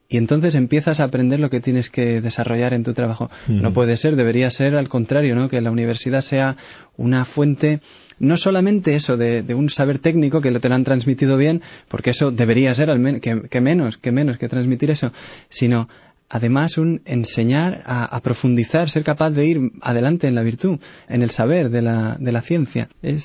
y 0.10 0.18
entonces 0.18 0.56
empiezas 0.56 1.00
a 1.00 1.06
aprender 1.06 1.40
lo 1.40 1.50
que 1.50 1.60
tienes 1.60 1.90
que 1.90 2.22
desarrollar 2.22 2.74
en 2.74 2.84
tu 2.84 2.94
trabajo. 2.94 3.32
No 3.48 3.74
puede 3.74 3.98
ser, 3.98 4.16
debería 4.16 4.50
ser 4.50 4.76
al 4.76 4.90
contrario, 4.90 5.36
¿no? 5.36 5.50
Que 5.50 5.62
la 5.62 5.72
universidad 5.72 6.22
sea 6.22 6.56
una 6.98 7.26
fuente 7.26 7.80
no 8.20 8.38
solamente 8.38 8.96
eso 8.96 9.18
de, 9.18 9.44
un 9.54 9.70
saber 9.70 10.00
técnico 10.00 10.40
que 10.40 10.52
lo 10.52 10.60
te 10.60 10.70
lo 10.70 10.76
han 10.76 10.84
transmitido 10.84 11.36
bien, 11.36 11.62
porque 11.90 12.12
eso 12.12 12.32
debería 12.32 12.74
ser 12.74 12.90
al 12.90 13.20
que, 13.20 13.62
menos, 13.62 13.98
que 13.98 14.12
menos 14.12 14.38
que 14.38 14.48
transmitir 14.48 14.92
eso, 14.92 15.12
sino 15.50 15.90
además 16.34 16.80
un 16.80 17.02
enseñar 17.06 17.84
a, 17.86 18.20
profundizar, 18.22 18.90
ser 18.90 19.04
capaz 19.04 19.30
de 19.30 19.46
ir 19.46 19.60
adelante 19.82 20.28
en 20.28 20.34
la 20.34 20.42
virtud, 20.42 20.80
en 21.08 21.22
el 21.22 21.30
saber 21.30 21.70
de 21.70 21.84
la, 21.84 22.18
de 22.20 22.32
la 22.32 22.42
ciencia. 22.42 22.90
Es... 23.04 23.24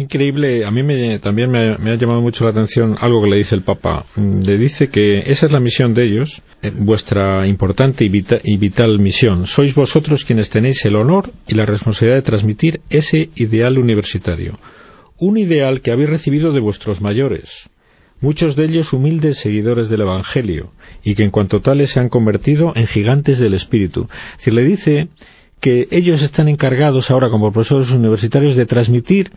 increíble, 0.00 0.64
a 0.64 0.70
mí 0.70 0.82
me, 0.82 1.18
también 1.18 1.50
me, 1.50 1.90
ha 1.90 1.96
llamado 1.96 2.22
mucho 2.22 2.44
la 2.44 2.52
atención 2.52 2.96
algo 2.98 3.22
que 3.22 3.28
le 3.28 3.36
dice 3.36 3.54
el 3.54 3.62
Papa. 3.62 4.06
Le 4.16 4.56
dice 4.56 4.88
que 4.88 5.18
esa 5.26 5.44
es 5.44 5.52
la 5.52 5.60
misión 5.60 5.92
de 5.92 6.06
ellos, 6.06 6.42
eh, 6.62 6.72
vuestra 6.74 7.46
importante 7.46 8.06
y, 8.06 8.24
y 8.44 8.56
vital 8.56 9.00
misión. 9.00 9.46
Sois 9.46 9.74
vosotros 9.74 10.24
quienes 10.24 10.48
tenéis 10.48 10.82
el 10.86 10.96
honor 10.96 11.32
y 11.46 11.54
la 11.56 11.66
responsabilidad 11.66 12.16
de 12.16 12.30
transmitir 12.30 12.80
ese 12.88 13.28
ideal 13.34 13.76
universitario. 13.76 14.58
Un 15.18 15.36
ideal 15.36 15.82
que 15.82 15.90
habéis 15.90 16.08
recibido 16.08 16.52
de 16.52 16.60
vuestros 16.60 17.02
mayores, 17.02 17.50
muchos 18.20 18.56
de 18.56 18.64
ellos 18.64 18.92
humildes 18.92 19.38
seguidores 19.38 19.88
del 19.88 20.02
Evangelio, 20.02 20.72
y 21.04 21.14
que 21.14 21.24
en 21.24 21.30
cuanto 21.30 21.60
tales 21.60 21.90
se 21.90 22.00
han 22.00 22.08
convertido 22.08 22.72
en 22.74 22.86
gigantes 22.86 23.38
del 23.38 23.54
espíritu. 23.54 24.08
Si 24.38 24.50
le 24.50 24.64
dice 24.64 25.08
que 25.60 25.88
ellos 25.90 26.22
están 26.22 26.48
encargados 26.48 27.10
ahora 27.10 27.30
como 27.30 27.52
profesores 27.52 27.90
universitarios 27.92 28.56
de 28.56 28.66
transmitir 28.66 29.30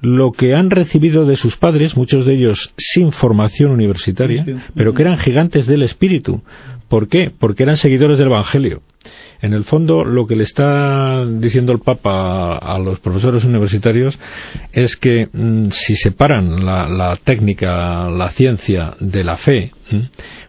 lo 0.00 0.32
que 0.32 0.54
han 0.54 0.70
recibido 0.70 1.26
de 1.26 1.36
sus 1.36 1.56
padres, 1.56 1.96
muchos 1.96 2.24
de 2.24 2.34
ellos 2.34 2.72
sin 2.76 3.12
formación 3.12 3.70
universitaria, 3.70 4.46
pero 4.74 4.94
que 4.94 5.02
eran 5.02 5.18
gigantes 5.18 5.66
del 5.66 5.82
espíritu. 5.82 6.42
¿Por 6.88 7.08
qué? 7.08 7.30
Porque 7.38 7.64
eran 7.64 7.76
seguidores 7.76 8.18
del 8.18 8.28
Evangelio. 8.28 8.82
En 9.42 9.54
el 9.54 9.64
fondo, 9.64 10.04
lo 10.04 10.26
que 10.26 10.36
le 10.36 10.42
está 10.42 11.24
diciendo 11.26 11.72
el 11.72 11.80
Papa 11.80 12.58
a, 12.58 12.78
los 12.78 13.00
profesores 13.00 13.44
universitarios 13.44 14.18
es 14.72 14.96
que 14.96 15.28
mm, 15.32 15.70
si 15.70 15.96
separan 15.96 16.64
la, 16.64 16.88
la, 16.88 17.16
técnica, 17.16 18.10
la 18.10 18.30
ciencia 18.32 18.94
de 19.00 19.24
la 19.24 19.36
fe, 19.38 19.72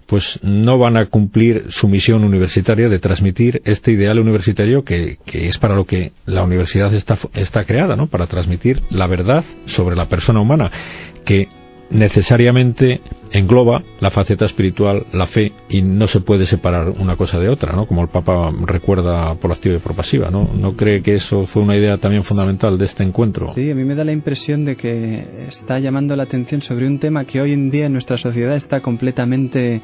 pues 0.08 0.40
no 0.44 0.78
van 0.78 0.98
a 0.98 1.06
cumplir 1.06 1.68
su 1.70 1.88
misión 1.88 2.26
universitaria 2.26 2.90
de 2.90 3.00
transmitir 3.00 3.62
este 3.64 3.94
ideal 3.94 4.20
universitario 4.20 4.84
que, 4.84 5.18
es 5.32 5.58
para 5.58 5.76
lo 5.76 5.86
que 5.86 6.12
la 6.26 6.44
universidad 6.44 6.94
está, 6.94 7.18
está 7.34 7.64
creada, 7.64 7.96
¿no? 7.96 8.08
Para 8.08 8.28
transmitir 8.28 8.82
la 8.90 9.08
verdad 9.08 9.46
sobre 9.68 9.96
la 9.96 10.10
persona 10.10 10.42
humana, 10.42 10.70
que 11.26 11.48
necesariamente 11.92 13.02
engloba 13.32 13.84
la 14.00 14.12
faceta 14.12 14.46
espiritual, 14.46 15.06
la 15.14 15.28
fe, 15.28 15.54
y 15.70 15.82
no 15.82 16.08
se 16.08 16.20
puede 16.20 16.46
separar 16.46 16.90
una 16.90 17.16
cosa 17.16 17.40
de 17.40 17.50
otra, 17.50 17.74
¿no? 17.74 17.86
Como 17.86 18.02
el 18.02 18.10
Papa 18.10 18.52
recuerda 18.66 19.36
por 19.36 19.52
activa 19.52 19.76
y 19.76 19.80
por 19.80 19.96
pasiva, 19.96 20.30
¿no? 20.30 20.50
¿No 20.54 20.76
cree 20.76 21.02
que 21.02 21.16
eso 21.16 21.46
fue 21.48 21.64
una 21.64 21.78
idea 21.78 21.98
también 21.98 22.24
fundamental 22.24 22.78
de 22.78 22.86
este 22.86 23.04
encuentro? 23.04 23.54
Sí, 23.54 23.72
a 23.72 23.76
mí 23.76 23.84
me 23.84 23.96
da 23.96 24.04
la 24.04 24.12
impresión 24.12 24.66
de 24.66 24.76
que 24.76 25.46
está 25.48 25.80
llamando 25.80 26.16
la 26.16 26.24
atención 26.24 26.62
sobre 26.62 26.88
un 26.88 27.00
tema 27.00 27.26
que 27.26 27.40
hoy 27.40 27.54
en 27.54 27.70
día 27.70 27.86
en 27.86 27.94
nuestra 27.94 28.18
sociedad 28.18 28.56
está 28.56 28.82
completamente 28.82 29.82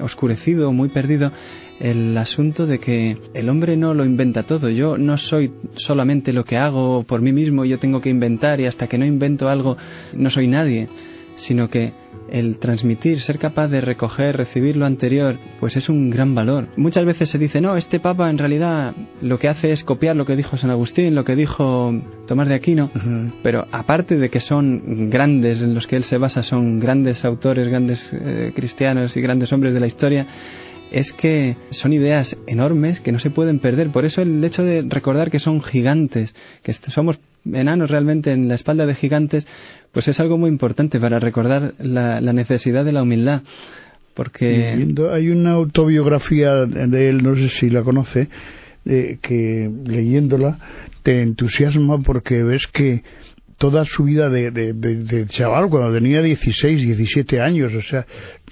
oscurecido, 0.00 0.72
muy 0.72 0.88
perdido, 0.88 1.30
el 1.78 2.18
asunto 2.18 2.66
de 2.66 2.80
que 2.80 3.16
el 3.34 3.48
hombre 3.48 3.76
no 3.76 3.94
lo 3.94 4.04
inventa 4.04 4.42
todo. 4.42 4.68
Yo 4.68 4.98
no 4.98 5.16
soy 5.16 5.52
solamente 5.76 6.32
lo 6.32 6.44
que 6.44 6.56
hago 6.56 7.04
por 7.04 7.20
mí 7.20 7.32
mismo, 7.32 7.64
yo 7.64 7.78
tengo 7.78 8.00
que 8.00 8.10
inventar 8.10 8.60
y 8.60 8.66
hasta 8.66 8.88
que 8.88 8.98
no 8.98 9.06
invento 9.06 9.48
algo 9.48 9.76
no 10.12 10.30
soy 10.30 10.48
nadie 10.48 10.88
sino 11.38 11.68
que 11.68 11.92
el 12.30 12.58
transmitir, 12.58 13.20
ser 13.20 13.38
capaz 13.38 13.68
de 13.68 13.80
recoger, 13.80 14.36
recibir 14.36 14.76
lo 14.76 14.86
anterior, 14.86 15.38
pues 15.60 15.76
es 15.76 15.88
un 15.88 16.10
gran 16.10 16.34
valor. 16.34 16.68
Muchas 16.76 17.06
veces 17.06 17.30
se 17.30 17.38
dice, 17.38 17.60
no, 17.60 17.76
este 17.76 18.00
Papa 18.00 18.28
en 18.28 18.38
realidad 18.38 18.94
lo 19.22 19.38
que 19.38 19.48
hace 19.48 19.70
es 19.70 19.84
copiar 19.84 20.14
lo 20.14 20.26
que 20.26 20.36
dijo 20.36 20.56
San 20.56 20.70
Agustín, 20.70 21.14
lo 21.14 21.24
que 21.24 21.36
dijo 21.36 21.92
Tomás 22.26 22.48
de 22.48 22.54
Aquino, 22.54 22.90
pero 23.42 23.66
aparte 23.72 24.16
de 24.16 24.28
que 24.28 24.40
son 24.40 25.08
grandes, 25.10 25.62
en 25.62 25.74
los 25.74 25.86
que 25.86 25.96
él 25.96 26.04
se 26.04 26.18
basa, 26.18 26.42
son 26.42 26.78
grandes 26.78 27.24
autores, 27.24 27.68
grandes 27.68 28.06
eh, 28.12 28.52
cristianos 28.54 29.16
y 29.16 29.20
grandes 29.20 29.52
hombres 29.52 29.72
de 29.72 29.80
la 29.80 29.86
historia, 29.86 30.26
es 30.90 31.12
que 31.12 31.56
son 31.70 31.92
ideas 31.92 32.36
enormes 32.46 33.00
que 33.00 33.12
no 33.12 33.18
se 33.18 33.30
pueden 33.30 33.58
perder. 33.58 33.90
Por 33.90 34.04
eso 34.04 34.22
el 34.22 34.42
hecho 34.44 34.62
de 34.62 34.82
recordar 34.88 35.30
que 35.30 35.38
son 35.38 35.60
gigantes, 35.62 36.34
que 36.62 36.72
somos 36.72 37.18
enanos 37.44 37.90
realmente 37.90 38.32
en 38.32 38.48
la 38.48 38.54
espalda 38.54 38.86
de 38.86 38.94
gigantes, 38.94 39.46
pues 39.92 40.08
es 40.08 40.20
algo 40.20 40.38
muy 40.38 40.50
importante 40.50 41.00
para 41.00 41.18
recordar 41.18 41.74
la, 41.78 42.20
necesidad 42.20 42.84
de 42.84 42.92
la 42.92 43.02
humildad. 43.02 43.42
Porque 44.14 44.84
hay 45.12 45.28
una 45.28 45.52
autobiografía 45.52 46.66
de 46.66 47.08
él, 47.08 47.22
no 47.22 47.36
sé 47.36 47.48
si 47.50 47.70
la 47.70 47.82
conoce, 47.82 48.28
eh, 48.84 49.18
que 49.22 49.70
leyéndola 49.84 50.58
te 51.02 51.22
entusiasma 51.22 52.00
porque 52.02 52.42
ves 52.42 52.66
que 52.66 53.02
toda 53.58 53.84
su 53.84 54.04
vida 54.04 54.30
de, 54.30 54.50
de, 54.52 55.26
chaval, 55.26 55.68
cuando 55.68 55.92
tenía 55.92 56.22
16, 56.22 56.80
17 56.80 57.40
años, 57.40 57.74
o 57.74 57.82
sea, 57.82 58.06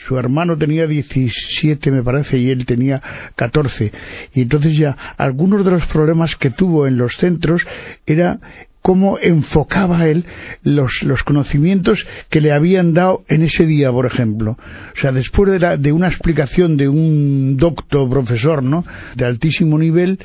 su 0.06 0.18
hermano 0.18 0.58
tenía 0.58 0.86
17 0.86 1.92
me 1.92 2.02
parece 2.02 2.38
y 2.38 2.50
él 2.50 2.66
tenía 2.66 3.00
14. 3.36 3.92
Y 4.34 4.42
entonces 4.42 4.76
ya 4.76 5.14
algunos 5.16 5.64
de 5.64 5.70
los 5.70 5.86
problemas 5.86 6.34
que 6.34 6.50
tuvo 6.50 6.88
en 6.88 6.98
los 6.98 7.16
centros 7.16 7.64
era 8.04 8.40
cómo 8.82 9.18
enfocaba 9.20 10.06
él 10.06 10.26
los, 10.62 11.02
los, 11.02 11.24
conocimientos 11.24 12.06
que 12.28 12.40
le 12.40 12.52
habían 12.52 12.94
dado 12.94 13.24
en 13.28 13.42
ese 13.42 13.66
día, 13.66 13.90
por 13.90 14.06
ejemplo. 14.06 14.52
O 14.96 15.00
sea, 15.00 15.10
después 15.12 15.50
de, 15.50 15.58
la, 15.58 15.76
de 15.76 15.90
una 15.90 16.08
explicación 16.08 16.76
de 16.76 16.88
un 16.88 17.56
doctor, 17.56 18.08
profesor, 18.08 18.62
¿no? 18.62 18.84
De 19.16 19.24
altísimo 19.24 19.76
nivel, 19.78 20.20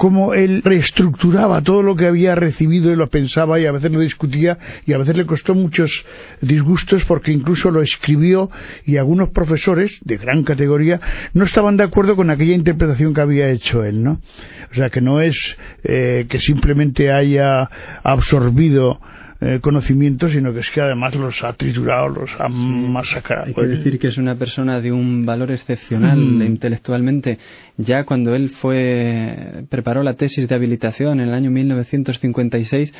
cómo 0.00 0.32
él 0.32 0.62
reestructuraba 0.64 1.60
todo 1.60 1.82
lo 1.82 1.94
que 1.94 2.06
había 2.06 2.34
recibido 2.34 2.90
y 2.90 2.96
lo 2.96 3.10
pensaba 3.10 3.60
y 3.60 3.66
a 3.66 3.72
veces 3.72 3.92
lo 3.92 4.00
discutía 4.00 4.56
y 4.86 4.94
a 4.94 4.98
veces 4.98 5.14
le 5.14 5.26
costó 5.26 5.54
muchos 5.54 6.06
disgustos 6.40 7.04
porque 7.04 7.32
incluso 7.32 7.70
lo 7.70 7.82
escribió 7.82 8.50
y 8.86 8.96
algunos 8.96 9.28
profesores 9.28 9.98
de 10.00 10.16
gran 10.16 10.42
categoría 10.42 11.02
no 11.34 11.44
estaban 11.44 11.76
de 11.76 11.84
acuerdo 11.84 12.16
con 12.16 12.30
aquella 12.30 12.54
interpretación 12.54 13.12
que 13.12 13.20
había 13.20 13.50
hecho 13.50 13.84
él, 13.84 14.02
¿no? 14.02 14.22
O 14.70 14.74
sea 14.74 14.88
que 14.88 15.02
no 15.02 15.20
es 15.20 15.58
eh, 15.84 16.24
que 16.30 16.40
simplemente 16.40 17.12
haya 17.12 17.68
absorbido 18.02 19.02
eh, 19.42 19.58
conocimientos, 19.62 20.32
sino 20.32 20.52
que 20.52 20.58
es 20.58 20.70
que 20.70 20.82
además 20.82 21.14
los 21.14 21.42
ha 21.42 21.54
triturado, 21.54 22.08
los 22.08 22.30
ha 22.38 22.48
masacrado. 22.48 23.46
Hay 23.46 23.54
que 23.54 23.66
decir 23.66 23.98
que 23.98 24.08
es 24.08 24.18
una 24.18 24.34
persona 24.34 24.82
de 24.82 24.92
un 24.92 25.24
valor 25.24 25.50
excepcional 25.50 26.18
intelectualmente. 26.18 27.38
Ya 27.78 28.04
cuando 28.04 28.34
él 28.34 28.50
fue 28.50 29.64
preparó 29.70 30.02
la 30.02 30.14
tesis 30.14 30.46
de 30.46 30.54
habilitación 30.54 31.20
en 31.20 31.28
el 31.28 31.34
año 31.34 31.50
1956, 31.50 32.92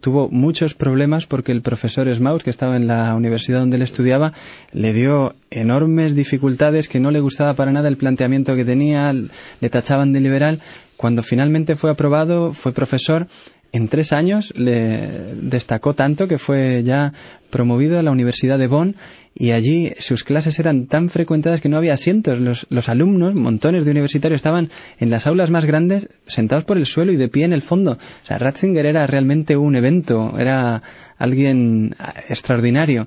tuvo 0.00 0.28
muchos 0.30 0.74
problemas 0.74 1.26
porque 1.26 1.50
el 1.50 1.62
profesor 1.62 2.08
Smaus, 2.14 2.44
que 2.44 2.50
estaba 2.50 2.76
en 2.76 2.86
la 2.86 3.16
universidad 3.16 3.58
donde 3.58 3.76
él 3.76 3.82
estudiaba, 3.82 4.32
le 4.72 4.92
dio 4.92 5.34
enormes 5.50 6.14
dificultades, 6.14 6.88
que 6.88 7.00
no 7.00 7.10
le 7.10 7.18
gustaba 7.18 7.54
para 7.54 7.72
nada 7.72 7.88
el 7.88 7.96
planteamiento 7.96 8.54
que 8.54 8.64
tenía, 8.64 9.12
le 9.12 9.70
tachaban 9.70 10.12
de 10.12 10.20
liberal. 10.20 10.60
Cuando 10.96 11.22
finalmente 11.22 11.76
fue 11.76 11.90
aprobado, 11.90 12.54
fue 12.54 12.72
profesor 12.72 13.28
en 13.72 13.88
tres 13.88 14.12
años 14.12 14.52
le 14.56 15.34
destacó 15.42 15.94
tanto 15.94 16.26
que 16.26 16.38
fue 16.38 16.82
ya 16.84 17.12
promovido 17.50 17.98
a 17.98 18.02
la 18.02 18.10
Universidad 18.10 18.58
de 18.58 18.66
Bonn 18.66 18.96
y 19.34 19.52
allí 19.52 19.92
sus 19.98 20.24
clases 20.24 20.58
eran 20.58 20.86
tan 20.86 21.10
frecuentadas 21.10 21.60
que 21.60 21.68
no 21.68 21.76
había 21.76 21.92
asientos. 21.92 22.40
Los, 22.40 22.66
los, 22.70 22.88
alumnos, 22.88 23.34
montones 23.34 23.84
de 23.84 23.90
universitarios, 23.92 24.38
estaban 24.38 24.70
en 24.98 25.10
las 25.10 25.26
aulas 25.26 25.50
más 25.50 25.64
grandes 25.64 26.08
sentados 26.26 26.64
por 26.64 26.76
el 26.76 26.86
suelo 26.86 27.12
y 27.12 27.16
de 27.16 27.28
pie 27.28 27.44
en 27.44 27.52
el 27.52 27.62
fondo. 27.62 27.92
O 27.92 28.26
sea, 28.26 28.38
Ratzinger 28.38 28.84
era 28.84 29.06
realmente 29.06 29.56
un 29.56 29.76
evento, 29.76 30.36
era 30.38 30.82
alguien 31.18 31.94
extraordinario. 32.28 33.06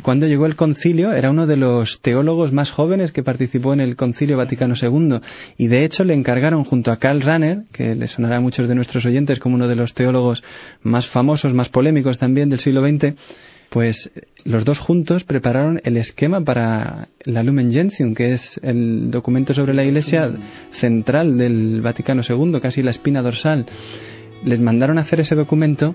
Y 0.00 0.02
cuando 0.02 0.26
llegó 0.26 0.46
el 0.46 0.56
concilio, 0.56 1.12
era 1.12 1.28
uno 1.28 1.46
de 1.46 1.58
los 1.58 2.00
teólogos 2.00 2.54
más 2.54 2.70
jóvenes 2.70 3.12
que 3.12 3.22
participó 3.22 3.74
en 3.74 3.80
el 3.80 3.96
concilio 3.96 4.38
Vaticano 4.38 4.72
II. 4.80 5.20
Y 5.58 5.66
de 5.66 5.84
hecho 5.84 6.04
le 6.04 6.14
encargaron 6.14 6.64
junto 6.64 6.90
a 6.90 6.96
Karl 6.96 7.20
Rahner, 7.20 7.64
que 7.70 7.94
le 7.94 8.08
sonará 8.08 8.38
a 8.38 8.40
muchos 8.40 8.66
de 8.66 8.74
nuestros 8.74 9.04
oyentes 9.04 9.38
como 9.40 9.56
uno 9.56 9.68
de 9.68 9.76
los 9.76 9.92
teólogos 9.92 10.42
más 10.82 11.06
famosos, 11.08 11.52
más 11.52 11.68
polémicos 11.68 12.16
también 12.16 12.48
del 12.48 12.60
siglo 12.60 12.80
XX, 12.80 13.14
pues 13.68 14.10
los 14.42 14.64
dos 14.64 14.78
juntos 14.78 15.24
prepararon 15.24 15.82
el 15.84 15.98
esquema 15.98 16.42
para 16.42 17.08
la 17.26 17.42
Lumen 17.42 17.70
Gentium, 17.70 18.14
que 18.14 18.32
es 18.32 18.58
el 18.62 19.10
documento 19.10 19.52
sobre 19.52 19.74
la 19.74 19.84
Iglesia 19.84 20.32
central 20.80 21.36
del 21.36 21.82
Vaticano 21.82 22.22
II, 22.26 22.58
casi 22.62 22.82
la 22.82 22.92
espina 22.92 23.20
dorsal. 23.20 23.66
Les 24.46 24.60
mandaron 24.60 24.96
a 24.96 25.02
hacer 25.02 25.20
ese 25.20 25.34
documento 25.34 25.94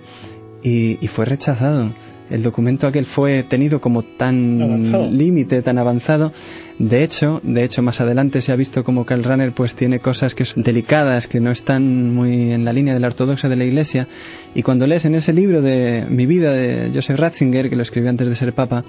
y, 0.62 1.04
y 1.04 1.08
fue 1.08 1.26
rechazado 1.26 1.92
el 2.30 2.44
documento 2.44 2.88
aquel 2.88 3.06
fue 3.06 3.44
tenido 3.44 3.80
como 3.80 4.04
tan 4.04 5.18
límite, 5.18 5.62
tan 5.62 5.78
avanzado. 5.78 6.32
De 6.80 7.04
hecho, 7.04 7.40
de 7.44 7.64
hecho 7.64 7.82
más 7.82 8.02
adelante 8.02 8.42
se 8.42 8.52
ha 8.52 8.56
visto 8.56 8.84
como 8.84 9.06
Karl 9.06 9.24
Rahner 9.24 9.54
pues 9.54 9.76
tiene 9.76 10.00
cosas 10.00 10.36
que 10.36 10.46
son 10.46 10.64
delicadas, 10.64 11.28
que 11.28 11.40
no 11.40 11.52
están 11.52 12.14
muy 12.14 12.52
en 12.52 12.66
la 12.66 12.74
línea 12.74 12.94
de 12.94 13.00
la 13.00 13.08
ortodoxa 13.08 13.48
de 13.48 13.56
la 13.56 13.66
Iglesia. 13.66 14.08
Y 14.54 14.64
cuando 14.64 14.88
lees 14.88 15.06
en 15.06 15.16
ese 15.16 15.34
libro 15.34 15.62
de 15.62 16.06
Mi 16.10 16.26
vida 16.26 16.52
de 16.52 16.92
Joseph 16.94 17.18
Ratzinger, 17.18 17.70
que 17.70 17.76
lo 17.76 17.84
escribió 17.84 18.10
antes 18.10 18.28
de 18.28 18.36
ser 18.36 18.54
papa, 18.54 18.84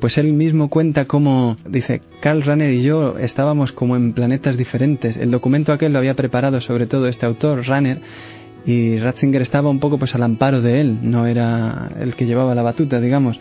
pues 0.00 0.18
él 0.18 0.32
mismo 0.34 0.68
cuenta 0.68 1.06
cómo, 1.06 1.56
dice, 1.68 2.00
Karl 2.20 2.42
Rahner 2.42 2.72
y 2.72 2.82
yo 2.82 3.18
estábamos 3.18 3.72
como 3.72 3.96
en 3.96 4.12
planetas 4.12 4.56
diferentes. 4.56 5.16
El 5.16 5.32
documento 5.32 5.72
aquel 5.72 5.92
lo 5.92 5.98
había 5.98 6.14
preparado 6.14 6.60
sobre 6.60 6.86
todo 6.86 7.08
este 7.08 7.26
autor, 7.26 7.66
Rahner, 7.66 8.00
y 8.68 8.98
Ratzinger 8.98 9.40
estaba 9.40 9.70
un 9.70 9.80
poco 9.80 9.98
pues 9.98 10.14
al 10.14 10.22
amparo 10.22 10.60
de 10.60 10.82
él, 10.82 10.98
no 11.00 11.24
era 11.24 11.90
el 11.98 12.14
que 12.14 12.26
llevaba 12.26 12.54
la 12.54 12.60
batuta, 12.60 13.00
digamos. 13.00 13.40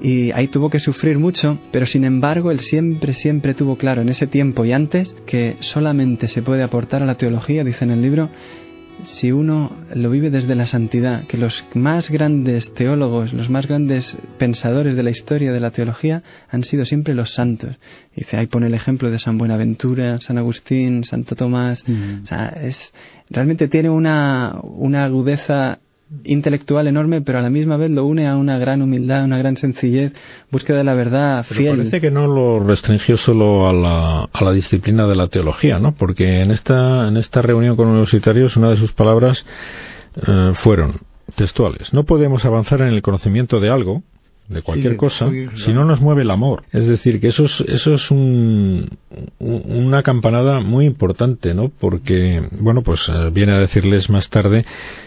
Y 0.00 0.30
ahí 0.30 0.46
tuvo 0.46 0.70
que 0.70 0.78
sufrir 0.78 1.18
mucho, 1.18 1.58
pero 1.72 1.86
sin 1.86 2.04
embargo 2.04 2.52
él 2.52 2.60
siempre, 2.60 3.14
siempre 3.14 3.54
tuvo 3.54 3.76
claro 3.76 4.02
en 4.02 4.10
ese 4.10 4.28
tiempo 4.28 4.64
y 4.64 4.72
antes 4.72 5.12
que 5.26 5.56
solamente 5.58 6.28
se 6.28 6.40
puede 6.40 6.62
aportar 6.62 7.02
a 7.02 7.06
la 7.06 7.16
teología, 7.16 7.64
dice 7.64 7.84
en 7.84 7.90
el 7.90 8.00
libro, 8.00 8.30
si 9.02 9.32
uno 9.32 9.76
lo 9.94 10.10
vive 10.10 10.30
desde 10.30 10.54
la 10.54 10.66
santidad, 10.66 11.26
que 11.26 11.36
los 11.36 11.64
más 11.74 12.10
grandes 12.10 12.72
teólogos, 12.74 13.32
los 13.32 13.50
más 13.50 13.66
grandes 13.66 14.16
pensadores 14.38 14.96
de 14.96 15.02
la 15.02 15.10
historia 15.10 15.52
de 15.52 15.60
la 15.60 15.70
teología 15.70 16.22
han 16.48 16.64
sido 16.64 16.84
siempre 16.84 17.14
los 17.14 17.34
santos. 17.34 17.76
Dice, 18.14 18.36
ahí 18.36 18.46
pone 18.46 18.66
el 18.68 18.74
ejemplo 18.74 19.10
de 19.10 19.18
San 19.18 19.38
Buenaventura, 19.38 20.18
San 20.18 20.38
Agustín, 20.38 21.04
Santo 21.04 21.34
Tomás. 21.34 21.82
Mm. 21.86 22.22
O 22.22 22.26
sea, 22.26 22.48
es, 22.62 22.92
realmente 23.30 23.68
tiene 23.68 23.90
una, 23.90 24.58
una 24.62 25.04
agudeza 25.04 25.80
intelectual 26.24 26.86
enorme, 26.86 27.22
pero 27.22 27.38
a 27.38 27.42
la 27.42 27.50
misma 27.50 27.76
vez 27.76 27.90
lo 27.90 28.04
une 28.04 28.28
a 28.28 28.36
una 28.36 28.58
gran 28.58 28.82
humildad, 28.82 29.24
una 29.24 29.38
gran 29.38 29.56
sencillez, 29.56 30.12
búsqueda 30.50 30.78
de 30.78 30.84
la 30.84 30.94
verdad 30.94 31.44
fiel. 31.44 31.76
parece 31.76 32.00
que 32.00 32.10
no 32.10 32.26
lo 32.26 32.60
restringió 32.60 33.16
solo 33.16 33.68
a 33.68 33.72
la, 33.72 34.28
a 34.32 34.44
la 34.44 34.52
disciplina 34.52 35.06
de 35.06 35.16
la 35.16 35.28
teología, 35.28 35.78
¿no? 35.78 35.94
Porque 35.94 36.42
en 36.42 36.50
esta, 36.50 37.08
en 37.08 37.16
esta 37.16 37.42
reunión 37.42 37.76
con 37.76 37.88
universitarios 37.88 38.56
una 38.56 38.70
de 38.70 38.76
sus 38.76 38.92
palabras 38.92 39.44
eh, 40.26 40.52
fueron 40.58 41.00
textuales. 41.34 41.92
No 41.92 42.04
podemos 42.04 42.44
avanzar 42.44 42.82
en 42.82 42.88
el 42.88 43.02
conocimiento 43.02 43.60
de 43.60 43.70
algo 43.70 44.02
de 44.48 44.62
cualquier 44.62 44.96
cosa, 44.96 45.30
si 45.56 45.72
no 45.72 45.84
nos 45.84 46.00
mueve 46.00 46.22
el 46.22 46.30
amor. 46.30 46.64
Es 46.72 46.86
decir, 46.86 47.20
que 47.20 47.28
eso 47.28 47.44
es, 47.44 47.60
eso 47.66 47.94
es 47.94 48.10
un, 48.10 48.90
una 49.38 50.02
campanada 50.02 50.60
muy 50.60 50.84
importante, 50.84 51.54
¿no? 51.54 51.70
Porque, 51.70 52.46
bueno, 52.60 52.82
pues 52.82 53.08
eh, 53.08 53.30
viene 53.32 53.52
a 53.52 53.58
decirles 53.58 54.10
más 54.10 54.28
tarde 54.28 54.64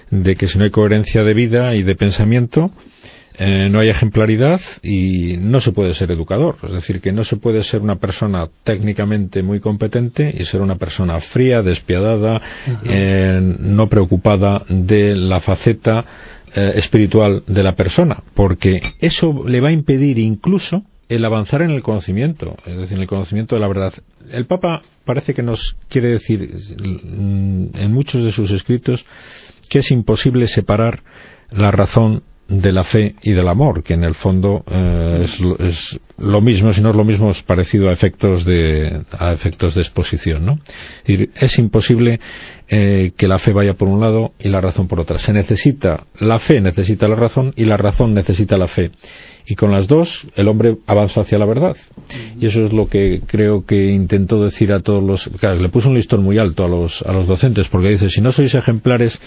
de 0.10 0.36
que 0.36 0.48
si 0.48 0.58
no 0.58 0.63
hay 0.63 0.72
coherencia 0.72 1.24
de 1.24 1.34
vida 1.34 1.75
y 1.75 1.84
de 1.84 1.96
pensamiento, 1.96 2.72
eh, 3.39 3.70
no 3.70 3.79
hay 3.79 3.89
ejemplaridad 3.89 4.60
y 4.82 5.38
no 5.38 5.62
se 5.62 5.72
puede 5.72 5.94
ser 5.94 6.10
educador. 6.12 6.58
Es 6.63 6.72
decir, 6.72 7.00
que 7.01 7.12
no 7.12 7.24
se 7.24 7.38
puede 7.38 7.62
ser 7.62 7.82
una 7.82 7.98
persona 7.98 8.48
técnicamente 8.63 9.44
muy 9.44 9.60
competente 9.60 10.34
y 10.36 10.46
ser 10.46 10.62
una 10.62 10.77
persona 10.77 11.22
fría, 11.22 11.62
despiadada, 11.62 12.41
eh, 12.84 13.39
no 13.60 13.88
preocupada 13.88 14.63
de 14.67 15.15
la 15.15 15.39
faceta 15.41 16.06
eh, 16.56 16.74
espiritual 16.75 17.44
de 17.48 17.63
la 17.63 17.75
persona, 17.75 18.24
porque 18.34 18.82
eso 19.00 19.44
le 19.48 19.62
va 19.62 19.70
a 19.70 19.74
impedir 19.74 20.18
incluso 20.18 20.84
el 21.10 21.24
avanzar 21.24 21.62
en 21.62 21.72
el 21.72 21.84
conocimiento, 21.84 22.56
es 22.66 22.77
decir, 22.77 22.98
en 22.98 23.01
el 23.01 23.08
conocimiento 23.08 23.56
de 23.56 23.62
la 23.62 23.68
verdad. 23.68 23.94
El 24.30 24.46
Papa 24.46 24.82
parece 25.06 25.34
que 25.34 25.44
nos 25.44 25.75
quiere 25.89 26.10
decir 26.10 26.39
mm, 26.42 27.75
en 27.75 27.94
muchos 27.94 28.24
de 28.24 28.32
sus 28.32 28.51
escritos 28.51 29.06
que 29.70 29.80
es 29.80 29.92
imposible 29.92 30.48
separar 30.48 31.04
la 31.51 31.72
razón 31.72 32.24
de 32.48 32.72
la 32.72 32.84
fe 32.84 33.16
y 33.22 33.34
del 33.34 33.48
amor, 33.48 33.84
que 33.84 33.94
en 33.94 34.04
el 34.04 34.16
fondo 34.16 34.63
eh, 34.72 35.25
es, 35.60 36.00
lo 36.18 36.42
mismo, 36.42 36.72
si 36.72 36.82
no 36.82 36.92
es 36.92 36.96
lo 36.96 37.04
mismo, 37.04 37.30
es 37.30 37.42
parecido 37.44 37.89
a 37.89 37.92
efectos 37.92 38.46
de, 38.46 39.01
a 39.18 39.34
efectos 39.34 39.75
de 39.75 39.82
exposición. 39.82 40.46
¿no? 40.46 40.60
Es, 41.06 41.60
imposible 41.60 42.20
eh, 42.70 43.12
que 43.18 43.27
la 43.27 43.39
fe 43.39 43.51
vaya 43.51 43.74
por 43.74 43.89
un 43.89 44.00
lado 44.00 44.32
y 44.39 44.48
la 44.50 44.62
razón 44.62 44.88
por 44.88 45.00
otra. 45.00 45.20
Se 45.20 45.34
necesita, 45.34 46.06
la 46.20 46.39
fe 46.39 46.62
necesita 46.62 47.08
la 47.08 47.16
razón 47.16 47.54
y 47.56 47.66
la 47.66 47.77
razón 47.77 48.13
necesita 48.13 48.58
la 48.58 48.68
fe. 48.68 48.92
Y 49.46 49.56
con 49.56 49.72
las 49.72 49.88
dos, 49.88 50.27
el 50.36 50.48
hombre 50.48 50.77
avanza 50.88 51.22
hacia 51.22 51.38
la 51.38 51.46
verdad. 51.46 51.75
Y 52.39 52.46
eso 52.48 52.66
es 52.66 52.74
lo 52.74 52.88
que 52.88 53.22
creo 53.25 53.66
que 53.66 53.92
intentó 53.92 54.44
decir 54.44 54.74
a 54.74 54.82
todos 54.82 55.01
los. 55.01 55.30
Claro, 55.39 55.62
le 55.62 55.70
puso 55.70 55.88
un 55.88 55.96
listón 55.96 56.22
muy 56.22 56.38
alto 56.38 56.66
a 56.66 56.68
los, 56.68 57.01
a 57.04 57.13
los 57.13 57.27
docentes, 57.27 57.70
porque 57.70 57.92
dice: 57.92 58.10
si 58.10 58.20
no 58.20 58.34
sois 58.34 58.54
ejemplares, 58.56 59.18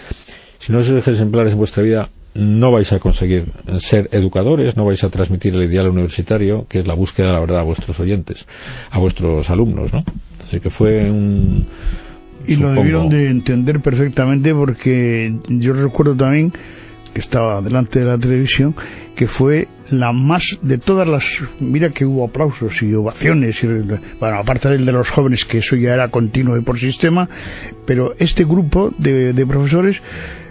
si 0.59 0.73
no 0.73 0.83
sois 0.83 1.09
ejemplares 1.09 1.55
en 1.55 1.59
vuestra 1.59 1.83
vida, 1.83 2.11
no 2.35 2.71
vais 2.71 2.93
a 2.93 2.99
conseguir 2.99 3.53
ser 3.79 4.09
educadores, 4.13 4.77
no 4.77 4.85
vais 4.85 5.03
a 5.03 5.11
transmitir 5.11 5.55
el 5.55 5.65
ideal 5.65 5.89
universitario, 5.89 6.67
que 6.69 6.81
es 6.81 6.87
la 6.87 6.95
búsqueda 6.95 7.29
de 7.29 7.33
la 7.33 7.41
verdad 7.41 7.61
a 7.61 7.65
vuestros 7.65 7.99
oyentes, 7.99 8.47
a 8.91 8.99
vuestros 8.99 9.51
alumnos, 9.51 9.93
¿no? 9.93 10.05
Así 10.41 10.61
que 10.61 10.71
fue 10.71 11.11
un... 11.11 11.67
Y 12.47 12.57
lo 12.57 12.73
debieron 12.73 13.11
de 13.11 13.29
entender 13.29 13.81
perfectamente 13.81 14.55
porque 14.55 15.35
yo 15.49 15.75
recuerdo 15.75 16.17
también 16.17 16.53
que 17.13 17.21
estaba 17.21 17.61
delante 17.61 18.01
de 18.01 18.07
la 18.07 18.17
televisión, 18.17 18.75
que 19.15 19.27
fue 19.27 19.69
la 19.91 20.13
más 20.13 20.59
de 20.63 20.79
todas 20.79 21.07
las. 21.07 21.25
Mira 21.59 21.91
que 21.91 22.05
hubo 22.05 22.25
aplausos 22.25 22.81
y 22.83 22.95
ovaciones, 22.95 23.63
y, 23.63 23.67
bueno, 23.67 24.39
aparte 24.39 24.69
del 24.69 24.87
de 24.87 24.93
los 24.93 25.11
jóvenes, 25.11 25.45
que 25.45 25.59
eso 25.59 25.77
ya 25.77 25.93
era 25.93 26.09
continuo 26.09 26.57
y 26.57 26.63
por 26.63 26.79
sistema, 26.79 27.29
pero 27.85 28.15
este 28.19 28.45
grupo 28.45 28.93
de, 28.97 29.33
de 29.33 29.47
profesores 29.47 30.01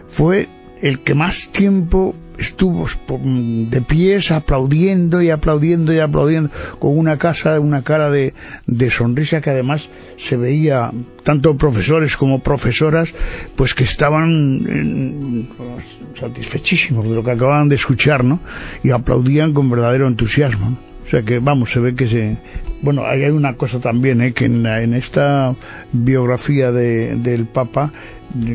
fue 0.09 0.49
el 0.81 0.99
que 0.99 1.13
más 1.13 1.49
tiempo 1.51 2.15
estuvo 2.39 2.87
de 3.69 3.81
pies 3.81 4.31
aplaudiendo 4.31 5.21
y 5.21 5.29
aplaudiendo 5.29 5.93
y 5.93 5.99
aplaudiendo 5.99 6.49
con 6.79 6.97
una 6.97 7.17
casa 7.17 7.59
una 7.59 7.83
cara 7.83 8.09
de, 8.09 8.33
de, 8.65 8.89
sonrisa 8.89 9.41
que 9.41 9.49
además 9.49 9.87
se 10.17 10.37
veía 10.37 10.91
tanto 11.23 11.57
profesores 11.57 12.15
como 12.15 12.41
profesoras 12.41 13.13
pues 13.55 13.73
que 13.73 13.83
estaban 13.83 15.49
satisfechísimos 16.19 17.09
de 17.09 17.15
lo 17.15 17.23
que 17.23 17.31
acababan 17.31 17.69
de 17.69 17.75
escuchar 17.75 18.23
¿no? 18.23 18.39
y 18.83 18.91
aplaudían 18.91 19.53
con 19.53 19.69
verdadero 19.69 20.07
entusiasmo 20.07 20.77
o 21.05 21.09
sea 21.09 21.23
que 21.23 21.39
vamos 21.39 21.71
se 21.71 21.79
ve 21.79 21.93
que 21.93 22.07
se 22.07 22.37
bueno 22.81 23.05
hay 23.05 23.23
una 23.25 23.55
cosa 23.55 23.79
también 23.79 24.21
¿eh? 24.21 24.31
que 24.31 24.45
en, 24.45 24.65
en 24.65 24.93
esta 24.93 25.53
biografía 25.91 26.71
de, 26.71 27.17
del 27.17 27.47
Papa 27.47 27.91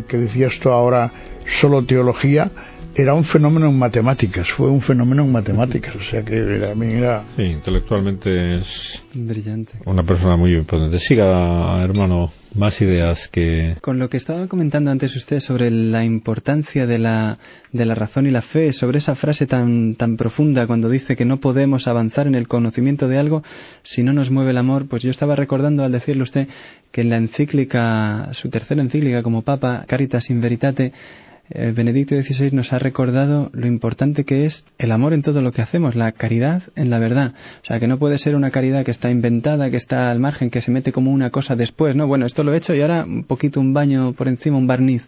que 0.09 0.17
decías 0.17 0.59
tú 0.61 0.71
ahora 0.71 1.13
solo 1.47 1.85
teología, 1.85 2.51
era 2.97 3.15
un 3.15 3.25
fenómeno 3.25 3.69
en 3.69 3.79
matemáticas, 3.79 4.49
fue 4.53 4.71
un 4.71 4.81
fenómeno 4.81 5.25
en 5.25 5.33
matemáticas, 5.33 5.97
o 5.97 6.01
sea 6.03 6.25
que 6.25 6.37
era, 6.37 6.73
era... 6.73 7.25
Sí, 7.37 7.43
intelectualmente 7.43 8.59
es 8.59 9.05
brillante. 9.13 9.73
Una 9.85 10.05
persona 10.05 10.37
muy 10.37 10.55
importante. 10.55 11.01
Siga, 11.01 11.83
hermano, 11.83 12.31
más 12.55 12.81
ideas 12.81 13.27
que... 13.29 13.77
Con 13.81 13.99
lo 13.99 14.09
que 14.09 14.17
estaba 14.17 14.47
comentando 14.47 14.93
antes 14.93 15.17
usted 15.17 15.41
sobre 15.41 15.73
la 15.73 16.05
importancia 16.05 16.87
de 16.87 16.99
la, 16.99 17.39
de 17.73 17.85
la 17.85 17.97
razón 17.97 18.29
y 18.29 18.31
la 18.31 18.43
fe, 18.43 18.73
sobre 18.73 18.99
esa 18.99 19.17
frase 19.17 19.47
tan, 19.47 19.97
tan 19.97 20.17
profunda 20.17 20.69
cuando 20.69 20.89
dice 20.89 21.17
que 21.17 21.25
no 21.25 21.41
podemos 21.41 21.89
avanzar 21.89 22.29
en 22.29 22.37
el 22.37 22.47
conocimiento 22.47 23.09
de 23.09 23.19
algo 23.19 23.43
si 23.83 24.05
no 24.05 24.13
nos 24.13 24.31
mueve 24.31 24.53
el 24.53 24.59
amor, 24.59 24.87
pues 24.87 25.03
yo 25.03 25.11
estaba 25.11 25.35
recordando 25.35 25.83
al 25.83 25.91
decirle 25.91 26.23
usted 26.23 26.49
que 26.93 27.01
en 27.01 27.11
la 27.11 27.17
encíclica, 27.17 28.29
su 28.33 28.51
tercera 28.51 28.81
encíclica 28.81 29.25
como 29.25 29.43
Papa, 29.43 29.85
Caritas 29.89 30.31
in 30.31 30.41
Veritate, 30.41 30.93
eh, 31.51 31.73
Benedicto 31.75 32.21
XVI 32.21 32.53
nos 32.53 32.73
ha 32.73 32.79
recordado 32.79 33.51
lo 33.53 33.67
importante 33.67 34.25
que 34.25 34.47
es 34.47 34.65
el 34.79 34.93
amor 34.93 35.13
en 35.13 35.23
todo 35.23 35.43
lo 35.43 35.53
que 35.53 35.63
hacemos, 35.63 35.95
la 35.95 36.13
caridad 36.13 36.63
en 36.75 36.91
la 36.91 36.99
verdad. 36.99 37.35
O 37.63 37.67
sea, 37.67 37.79
que 37.81 37.89
no 37.89 37.99
puede 37.99 38.19
ser 38.19 38.35
una 38.35 38.51
caridad 38.51 38.85
que 38.85 38.91
está 38.91 39.11
inventada, 39.11 39.71
que 39.71 39.77
está 39.77 40.11
al 40.11 40.21
margen, 40.21 40.51
que 40.51 40.61
se 40.61 40.71
mete 40.71 40.93
como 40.93 41.11
una 41.11 41.31
cosa 41.31 41.55
después, 41.55 41.95
¿no? 41.97 42.07
Bueno, 42.07 42.27
esto 42.27 42.45
lo 42.45 42.55
he 42.55 42.57
hecho 42.57 42.75
y 42.75 42.81
ahora 42.81 43.05
un 43.05 43.25
poquito 43.25 43.61
un 43.61 43.75
baño 43.75 44.13
por 44.15 44.29
encima, 44.29 44.57
un 44.57 44.67
barniz 44.67 45.03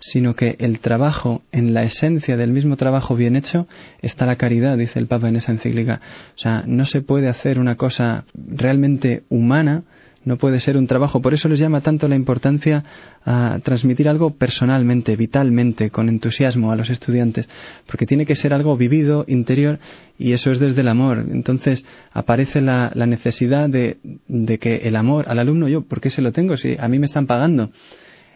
sino 0.00 0.34
que 0.34 0.56
el 0.58 0.80
trabajo, 0.80 1.42
en 1.52 1.74
la 1.74 1.82
esencia 1.82 2.36
del 2.36 2.52
mismo 2.52 2.76
trabajo 2.76 3.16
bien 3.16 3.36
hecho, 3.36 3.66
está 4.00 4.26
la 4.26 4.36
caridad, 4.36 4.76
dice 4.76 4.98
el 4.98 5.08
Papa 5.08 5.28
en 5.28 5.36
esa 5.36 5.52
encíclica. 5.52 6.00
O 6.36 6.38
sea, 6.38 6.62
no 6.66 6.84
se 6.84 7.00
puede 7.00 7.28
hacer 7.28 7.58
una 7.58 7.76
cosa 7.76 8.24
realmente 8.34 9.24
humana 9.28 9.82
no 10.24 10.36
puede 10.36 10.60
ser 10.60 10.76
un 10.76 10.86
trabajo. 10.86 11.20
Por 11.20 11.34
eso 11.34 11.48
les 11.48 11.60
llama 11.60 11.80
tanto 11.80 12.08
la 12.08 12.16
importancia 12.16 12.84
a 13.24 13.58
transmitir 13.62 14.08
algo 14.08 14.36
personalmente, 14.36 15.16
vitalmente, 15.16 15.90
con 15.90 16.08
entusiasmo 16.08 16.72
a 16.72 16.76
los 16.76 16.90
estudiantes, 16.90 17.48
porque 17.86 18.06
tiene 18.06 18.26
que 18.26 18.34
ser 18.34 18.52
algo 18.52 18.76
vivido, 18.76 19.24
interior, 19.26 19.78
y 20.18 20.32
eso 20.32 20.50
es 20.50 20.58
desde 20.58 20.80
el 20.80 20.88
amor. 20.88 21.24
Entonces 21.30 21.84
aparece 22.12 22.60
la, 22.60 22.90
necesidad 22.94 23.68
de, 23.68 23.98
de 24.28 24.58
que 24.58 24.76
el 24.76 24.96
amor 24.96 25.28
al 25.28 25.38
alumno, 25.38 25.68
yo, 25.68 25.82
¿por 25.82 26.00
qué 26.00 26.10
se 26.10 26.22
lo 26.22 26.32
tengo 26.32 26.56
si 26.56 26.76
a 26.78 26.88
mí 26.88 26.98
me 26.98 27.06
están 27.06 27.26
pagando? 27.26 27.70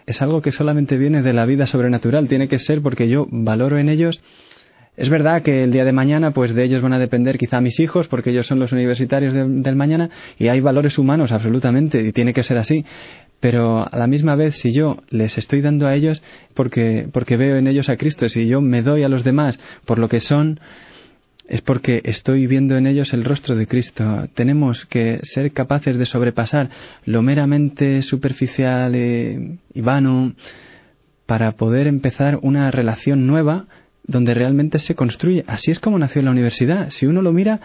Es 0.07 0.21
algo 0.21 0.43
que 0.43 0.51
solamente 0.51 0.97
viene 0.97 1.23
de 1.23 1.33
la 1.33 1.47
vida 1.47 1.67
sobrenatural, 1.67 2.29
tiene 2.29 2.49
que 2.49 2.59
ser 2.59 2.83
porque 2.83 3.09
yo 3.09 3.27
valoro 3.31 3.79
en 3.79 3.89
ellos 3.89 4.21
es 4.97 5.09
verdad 5.09 5.43
que 5.43 5.65
el 5.65 5.73
día 5.73 5.85
de 5.85 5.93
mañana, 5.93 6.33
pues 6.33 6.55
de 6.55 6.65
ellos 6.65 6.83
van 6.83 6.93
a 6.93 6.99
depender 6.99 7.39
quizá 7.39 7.61
mis 7.61 7.81
hijos, 7.81 8.09
porque 8.09 8.31
ellos 8.31 8.47
son 8.47 8.59
los 8.59 8.73
universitarios 8.73 9.33
del 9.33 9.77
mañana, 9.77 10.11
y 10.39 10.49
hay 10.49 10.61
valores 10.61 10.99
humanos 10.99 11.33
absolutamente, 11.33 12.03
y 12.03 12.13
tiene 12.13 12.35
que 12.35 12.43
ser 12.43 12.59
así. 12.59 12.85
Pero 13.41 13.89
a 13.91 13.99
la 13.99 14.07
misma 14.07 14.37
vez, 14.37 14.57
si 14.57 14.73
yo 14.73 14.99
les 15.09 15.37
estoy 15.37 15.63
dando 15.63 15.89
a 15.89 15.97
ellos 15.97 16.23
porque, 16.55 17.09
porque 17.13 17.37
veo 17.37 17.57
en 17.57 17.67
ellos 17.67 17.89
a 17.89 17.97
Cristo, 17.97 18.29
si 18.29 18.47
yo 18.47 18.61
me 18.61 18.83
doy 18.83 19.03
a 19.03 19.09
los 19.09 19.25
demás 19.25 19.59
por 19.85 19.99
lo 19.99 20.09
que 20.09 20.21
son, 20.21 20.61
es 21.49 21.61
porque 21.61 22.03
estoy 22.05 22.47
viendo 22.47 22.77
en 22.77 22.87
ellos 22.87 23.13
el 23.13 23.25
rostro 23.25 23.57
de 23.57 23.67
Cristo. 23.67 24.29
Tenemos 24.35 24.87
que 24.87 25.19
ser 25.25 25.53
capaces 25.53 25.99
de 25.99 26.05
sobrepasar 26.05 26.71
lo 27.05 27.21
meramente 27.23 28.03
superficial 28.03 28.95
eh, 28.95 29.59
y 29.75 29.81
vano 29.81 30.35
para 31.27 31.53
poder 31.53 31.89
empezar 31.89 32.39
una 32.43 32.71
relación 32.71 33.27
nueva 33.27 33.67
donde 34.05 34.35
realmente 34.35 34.79
se 34.79 34.95
construye. 34.95 35.45
Así 35.47 35.71
es 35.71 35.81
como 35.81 35.99
nació 35.99 36.23
la 36.23 36.31
universidad. 36.31 36.91
Si 36.91 37.07
uno 37.07 37.23
lo 37.23 37.33
mira, 37.33 37.61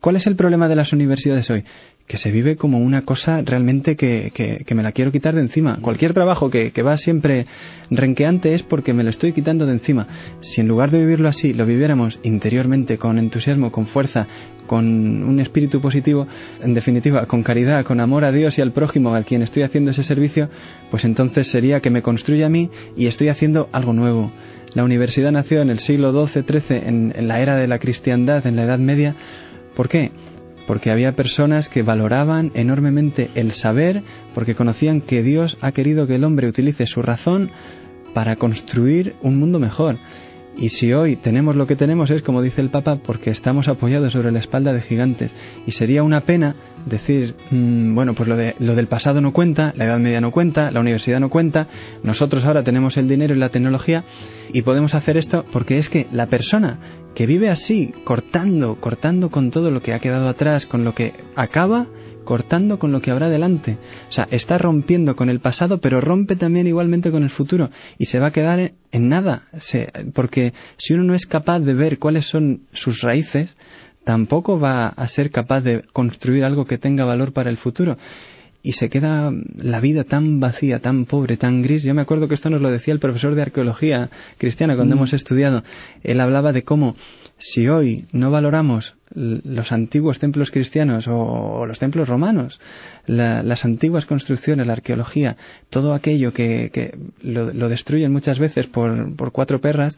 ¿cuál 0.00 0.16
es 0.16 0.26
el 0.26 0.36
problema 0.36 0.68
de 0.68 0.76
las 0.76 0.92
universidades 0.92 1.48
hoy? 1.50 1.64
Que 2.06 2.16
se 2.16 2.30
vive 2.30 2.56
como 2.56 2.78
una 2.78 3.02
cosa 3.02 3.42
realmente 3.42 3.94
que, 3.94 4.32
que, 4.32 4.74
me 4.74 4.82
la 4.82 4.92
quiero 4.92 5.12
quitar 5.12 5.34
de 5.34 5.42
encima. 5.42 5.76
Cualquier 5.82 6.14
trabajo 6.14 6.48
que, 6.48 6.72
que, 6.72 6.82
va 6.82 6.96
siempre 6.96 7.44
renqueante 7.90 8.54
es 8.54 8.62
porque 8.62 8.94
me 8.94 9.04
lo 9.04 9.10
estoy 9.10 9.34
quitando 9.34 9.66
de 9.66 9.72
encima. 9.72 10.08
Si 10.40 10.62
en 10.62 10.68
lugar 10.68 10.90
de 10.90 11.00
vivirlo 11.00 11.28
así, 11.28 11.52
lo 11.52 11.66
viviéramos 11.66 12.18
interiormente, 12.22 12.96
con 12.96 13.18
entusiasmo, 13.18 13.70
con 13.70 13.88
fuerza, 13.88 14.26
con 14.66 14.86
un 15.22 15.38
espíritu 15.38 15.82
positivo, 15.82 16.26
en 16.62 16.72
definitiva, 16.72 17.26
con 17.26 17.42
caridad, 17.42 17.84
con 17.84 18.00
amor 18.00 18.24
a 18.24 18.32
Dios 18.32 18.56
y 18.56 18.62
al 18.62 18.72
prójimo 18.72 19.14
al 19.14 19.26
quien 19.26 19.42
estoy 19.42 19.62
haciendo 19.62 19.90
ese 19.90 20.02
servicio, 20.02 20.48
pues 20.90 21.04
entonces 21.04 21.48
sería 21.48 21.80
que 21.80 21.90
me 21.90 22.02
construye 22.02 22.44
a 22.44 22.48
mí 22.48 22.70
y 22.96 23.06
estoy 23.06 23.28
haciendo 23.28 23.68
algo 23.72 23.92
nuevo 23.92 24.32
la 24.74 24.84
universidad 24.84 25.32
nació 25.32 25.62
en 25.62 25.70
el 25.70 25.78
siglo 25.78 26.12
XII-XIII, 26.12 26.76
en, 26.86 27.28
la 27.28 27.40
era 27.40 27.56
de 27.56 27.66
la 27.66 27.78
cristiandad, 27.78 28.46
en 28.46 28.56
la 28.56 28.64
Edad 28.64 28.78
Media. 28.78 29.14
¿Por 29.74 29.88
qué? 29.88 30.10
Porque 30.66 30.90
había 30.90 31.16
personas 31.16 31.68
que 31.68 31.82
valoraban 31.82 32.52
enormemente 32.54 33.30
el 33.34 33.52
saber, 33.52 34.02
porque 34.34 34.54
conocían 34.54 35.00
que 35.00 35.22
Dios 35.22 35.56
ha 35.60 35.72
querido 35.72 36.06
que 36.06 36.16
el 36.16 36.24
hombre 36.24 36.48
utilice 36.48 36.86
su 36.86 37.00
razón 37.00 37.50
para 38.12 38.36
construir 38.36 39.14
un 39.22 39.38
mundo 39.38 39.58
mejor. 39.58 39.98
Y 40.58 40.70
si 40.70 40.92
hoy 40.92 41.16
tenemos 41.16 41.54
lo 41.54 41.68
que 41.68 41.76
tenemos 41.76 42.10
es, 42.10 42.22
como 42.22 42.42
dice 42.42 42.60
el 42.60 42.70
Papa, 42.70 42.98
porque 43.04 43.30
estamos 43.30 43.68
apoyados 43.68 44.12
sobre 44.12 44.32
la 44.32 44.40
espalda 44.40 44.72
de 44.72 44.82
gigantes. 44.82 45.32
Y 45.66 45.70
sería 45.70 46.02
una 46.02 46.22
pena 46.22 46.56
decir, 46.84 47.36
mm, 47.50 47.94
bueno, 47.94 48.14
pues 48.14 48.28
lo, 48.28 48.36
de, 48.36 48.56
lo 48.58 48.74
del 48.74 48.88
pasado 48.88 49.20
no 49.20 49.32
cuenta, 49.32 49.72
la 49.76 49.84
Edad 49.84 50.00
Media 50.00 50.20
no 50.20 50.32
cuenta, 50.32 50.72
la 50.72 50.80
universidad 50.80 51.20
no 51.20 51.30
cuenta, 51.30 51.68
nosotros 52.02 52.44
ahora 52.44 52.64
tenemos 52.64 52.96
el 52.96 53.08
dinero 53.08 53.34
y 53.34 53.38
la 53.38 53.50
tecnología 53.50 54.04
y 54.52 54.62
podemos 54.62 54.94
hacer 54.94 55.16
esto 55.16 55.44
porque 55.52 55.78
es 55.78 55.88
que 55.88 56.06
la 56.12 56.26
persona 56.26 56.78
que 57.14 57.26
vive 57.26 57.50
así, 57.50 57.92
cortando, 58.04 58.76
cortando 58.76 59.30
con 59.30 59.50
todo 59.50 59.70
lo 59.70 59.80
que 59.80 59.94
ha 59.94 60.00
quedado 60.00 60.28
atrás, 60.28 60.66
con 60.66 60.84
lo 60.84 60.94
que 60.94 61.14
acaba, 61.36 61.86
cortando 62.28 62.78
con 62.78 62.92
lo 62.92 63.00
que 63.00 63.10
habrá 63.10 63.30
delante. 63.30 63.78
O 64.10 64.12
sea, 64.12 64.28
está 64.30 64.58
rompiendo 64.58 65.16
con 65.16 65.30
el 65.30 65.40
pasado, 65.40 65.78
pero 65.78 66.02
rompe 66.02 66.36
también 66.36 66.66
igualmente 66.66 67.10
con 67.10 67.22
el 67.22 67.30
futuro 67.30 67.70
y 67.96 68.04
se 68.04 68.18
va 68.18 68.26
a 68.26 68.32
quedar 68.32 68.72
en 68.92 69.08
nada. 69.08 69.44
porque 70.12 70.52
si 70.76 70.92
uno 70.92 71.04
no 71.04 71.14
es 71.14 71.24
capaz 71.24 71.60
de 71.60 71.72
ver 71.72 71.98
cuáles 71.98 72.26
son 72.26 72.64
sus 72.74 73.00
raíces, 73.00 73.56
tampoco 74.04 74.60
va 74.60 74.88
a 74.88 75.08
ser 75.08 75.30
capaz 75.30 75.62
de 75.62 75.84
construir 75.94 76.44
algo 76.44 76.66
que 76.66 76.76
tenga 76.76 77.06
valor 77.06 77.32
para 77.32 77.48
el 77.48 77.56
futuro. 77.56 77.96
y 78.62 78.72
se 78.72 78.90
queda 78.90 79.32
la 79.56 79.80
vida 79.80 80.04
tan 80.04 80.38
vacía, 80.38 80.80
tan 80.80 81.06
pobre, 81.06 81.38
tan 81.38 81.62
gris. 81.62 81.82
Yo 81.82 81.94
me 81.94 82.02
acuerdo 82.02 82.28
que 82.28 82.34
esto 82.34 82.50
nos 82.50 82.60
lo 82.60 82.70
decía 82.70 82.92
el 82.92 83.00
profesor 83.00 83.36
de 83.36 83.40
arqueología 83.40 84.10
cristiana 84.36 84.74
cuando 84.76 84.94
mm. 84.94 84.98
hemos 84.98 85.12
estudiado. 85.14 85.62
Él 86.02 86.20
hablaba 86.20 86.52
de 86.52 86.64
cómo 86.64 86.94
si 87.38 87.68
hoy 87.68 88.06
no 88.12 88.30
valoramos 88.30 88.94
los 89.14 89.72
antiguos 89.72 90.18
templos 90.18 90.50
cristianos 90.50 91.06
o, 91.08 91.64
los 91.66 91.78
templos 91.78 92.08
romanos, 92.08 92.60
las 93.06 93.64
antiguas 93.64 94.06
construcciones, 94.06 94.66
la 94.66 94.74
arqueología, 94.74 95.36
todo 95.70 95.94
aquello 95.94 96.32
que, 96.32 96.98
lo, 97.22 97.68
destruyen 97.68 98.12
muchas 98.12 98.38
veces 98.38 98.66
por, 98.66 99.16
por 99.16 99.32
cuatro 99.32 99.60
perras, 99.60 99.96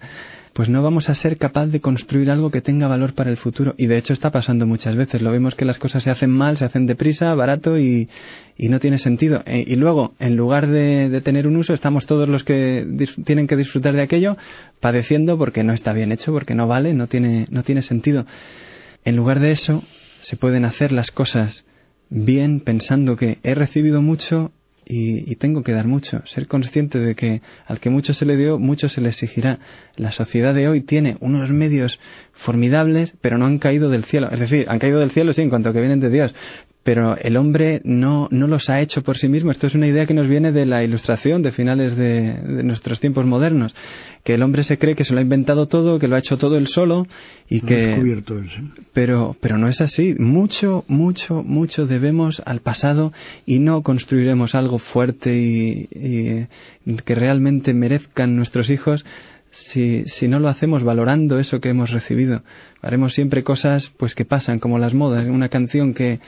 pues 0.52 0.68
no 0.68 0.82
vamos 0.82 1.08
a 1.08 1.14
ser 1.14 1.38
capaz 1.38 1.66
de 1.66 1.80
construir 1.80 2.30
algo 2.30 2.50
que 2.50 2.60
tenga 2.60 2.88
valor 2.88 3.14
para 3.14 3.30
el 3.30 3.36
futuro. 3.36 3.74
Y 3.78 3.86
de 3.86 3.98
hecho 3.98 4.12
está 4.12 4.30
pasando 4.30 4.66
muchas 4.66 4.96
veces. 4.96 5.22
Lo 5.22 5.30
vemos 5.30 5.54
que 5.54 5.64
las 5.64 5.78
cosas 5.78 6.02
se 6.02 6.10
hacen 6.10 6.30
mal, 6.30 6.56
se 6.56 6.64
hacen 6.64 6.86
deprisa, 6.86 7.32
barato 7.34 7.78
y, 7.78 8.08
y 8.56 8.68
no 8.68 8.80
tiene 8.80 8.98
sentido. 8.98 9.42
E, 9.46 9.64
y 9.66 9.76
luego, 9.76 10.14
en 10.18 10.36
lugar 10.36 10.68
de, 10.68 11.08
de, 11.08 11.20
tener 11.20 11.46
un 11.46 11.56
uso, 11.56 11.72
estamos 11.72 12.06
todos 12.06 12.28
los 12.28 12.42
que 12.42 12.86
tienen 13.24 13.46
que 13.46 13.56
disfrutar 13.56 13.94
de 13.94 14.02
aquello 14.02 14.36
padeciendo 14.80 15.38
porque 15.38 15.62
no 15.62 15.72
está 15.72 15.92
bien 15.92 16.10
hecho, 16.12 16.32
porque 16.32 16.54
no 16.54 16.66
vale, 16.66 16.94
no 16.94 17.06
tiene, 17.06 17.29
no 17.50 17.62
tiene 17.62 17.82
sentido. 17.82 18.26
En 19.04 19.16
lugar 19.16 19.40
de 19.40 19.50
eso, 19.50 19.82
se 20.20 20.36
pueden 20.36 20.64
hacer 20.64 20.92
las 20.92 21.10
cosas 21.10 21.64
bien 22.10 22.60
pensando 22.60 23.16
que 23.16 23.38
he 23.42 23.54
recibido 23.54 24.02
mucho 24.02 24.52
y, 24.92 25.36
tengo 25.36 25.62
que 25.62 25.72
dar 25.72 25.86
mucho. 25.86 26.20
Ser 26.26 26.48
consciente 26.48 26.98
de 26.98 27.14
que 27.14 27.42
al 27.66 27.78
que 27.78 27.90
mucho 27.90 28.12
se 28.12 28.26
le 28.26 28.36
dio, 28.36 28.58
mucho 28.58 28.88
se 28.88 29.00
le 29.00 29.10
exigirá. 29.10 29.60
La 29.96 30.10
sociedad 30.10 30.52
de 30.52 30.68
hoy 30.68 30.80
tiene 30.80 31.16
unos 31.20 31.50
medios 31.50 32.00
formidables, 32.32 33.14
pero 33.20 33.38
no 33.38 33.46
han 33.46 33.58
caído 33.58 33.88
del 33.88 34.04
cielo. 34.04 34.28
Es 34.32 34.40
decir, 34.40 34.66
han 34.68 34.80
caído 34.80 34.98
del 34.98 35.12
cielo, 35.12 35.32
sí, 35.32 35.42
en 35.42 35.50
cuanto 35.50 35.72
que 35.72 35.78
vienen 35.78 36.00
de 36.00 36.10
Dios, 36.10 36.34
pero 36.82 37.16
el 37.18 37.36
hombre 37.36 37.82
no, 37.84 38.28
no 38.30 38.46
los 38.46 38.70
ha 38.70 38.80
hecho 38.80 39.02
por 39.02 39.18
sí 39.18 39.28
mismo. 39.28 39.50
Esto 39.50 39.66
es 39.66 39.74
una 39.74 39.86
idea 39.86 40.06
que 40.06 40.14
nos 40.14 40.28
viene 40.28 40.50
de 40.50 40.64
la 40.64 40.82
ilustración 40.82 41.42
de 41.42 41.52
finales 41.52 41.94
de, 41.94 42.62
nuestros 42.64 43.00
tiempos 43.00 43.26
modernos, 43.26 43.74
que 44.24 44.34
el 44.34 44.42
hombre 44.42 44.62
se 44.62 44.78
cree 44.78 44.94
que 44.94 45.04
se 45.04 45.12
lo 45.12 45.18
ha 45.18 45.22
inventado 45.22 45.66
todo, 45.66 45.98
que 45.98 46.08
lo 46.08 46.16
ha 46.16 46.20
hecho 46.20 46.38
todo 46.38 46.56
él 46.56 46.68
solo 46.68 47.06
y 47.50 47.60
que... 47.60 47.96
Pero, 48.94 49.36
pero 49.40 49.58
no 49.58 49.68
es 49.68 49.80
así. 49.82 50.14
Mucho, 50.18 50.84
mucho, 50.88 51.42
mucho 51.42 51.86
debemos 51.86 52.42
al 52.46 52.60
pasado 52.60 53.12
y 53.44 53.58
no 53.58 53.82
construiremos 53.82 54.54
algo 54.54 54.78
fuerte 54.78 55.36
y, 55.36 55.88
y 56.86 56.96
que 57.04 57.14
realmente 57.14 57.74
merezcan 57.74 58.36
nuestros 58.36 58.70
hijos 58.70 59.04
si, 59.50 60.04
si 60.06 60.28
no 60.28 60.38
lo 60.38 60.48
hacemos 60.48 60.82
valorando 60.82 61.38
eso 61.38 61.60
que 61.60 61.68
hemos 61.68 61.90
recibido. 61.90 62.42
Haremos 62.82 63.14
siempre 63.14 63.42
cosas 63.42 63.92
pues 63.98 64.14
que 64.14 64.24
pasan, 64.24 64.58
como 64.58 64.78
las 64.78 64.94
modas, 64.94 65.26
una 65.26 65.48
canción 65.48 65.92
que 65.92 66.20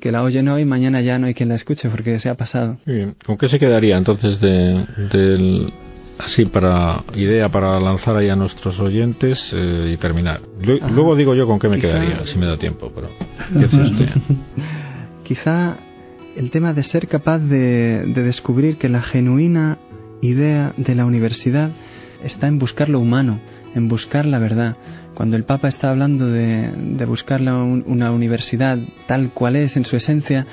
que 0.00 0.10
la 0.10 0.22
oyen 0.22 0.48
hoy, 0.48 0.64
mañana 0.64 1.00
ya 1.00 1.18
no 1.18 1.26
hay 1.26 1.34
quien 1.34 1.50
la 1.50 1.54
escuche 1.54 1.88
porque 1.88 2.18
se 2.18 2.28
ha 2.28 2.34
pasado. 2.34 2.78
Bien. 2.86 3.14
¿Con 3.24 3.36
qué 3.36 3.48
se 3.48 3.58
quedaría 3.58 3.96
entonces 3.96 4.40
de, 4.40 4.86
del 5.12 5.72
así 6.20 6.44
para 6.44 7.04
idea 7.14 7.48
para 7.48 7.80
lanzar 7.80 8.16
ahí 8.16 8.28
a 8.28 8.36
nuestros 8.36 8.78
oyentes 8.78 9.52
eh, 9.56 9.92
y 9.94 9.96
terminar. 9.96 10.40
Luego 10.60 11.16
digo 11.16 11.34
yo 11.34 11.46
con 11.46 11.58
qué 11.58 11.68
me 11.68 11.78
quedaría, 11.78 12.26
si 12.26 12.38
me 12.38 12.46
da 12.46 12.56
tiempo, 12.58 12.92
pero 12.94 13.08
Quizá 15.24 15.78
el 16.36 16.50
tema 16.50 16.72
de 16.72 16.82
ser 16.82 17.08
capaz 17.08 17.38
de, 17.38 18.04
de 18.06 18.22
descubrir 18.22 18.76
que 18.76 18.88
la 18.88 19.02
genuina 19.02 19.78
idea 20.20 20.74
de 20.76 20.94
la 20.94 21.04
universidad 21.04 21.70
está 22.22 22.46
en 22.46 22.58
buscar 22.58 22.88
lo 22.88 23.00
humano, 23.00 23.40
en 23.74 23.88
buscar 23.88 24.26
la 24.26 24.38
verdad. 24.38 24.76
Cuando 25.14 25.36
el 25.36 25.44
Papa 25.44 25.68
está 25.68 25.90
hablando 25.90 26.26
de, 26.26 27.04
buscar 27.06 27.42
una 27.42 28.10
universidad 28.10 28.78
tal 29.06 29.32
cual 29.32 29.56
es 29.56 29.76
en 29.76 29.84
su 29.84 29.96
esencia, 29.96 30.46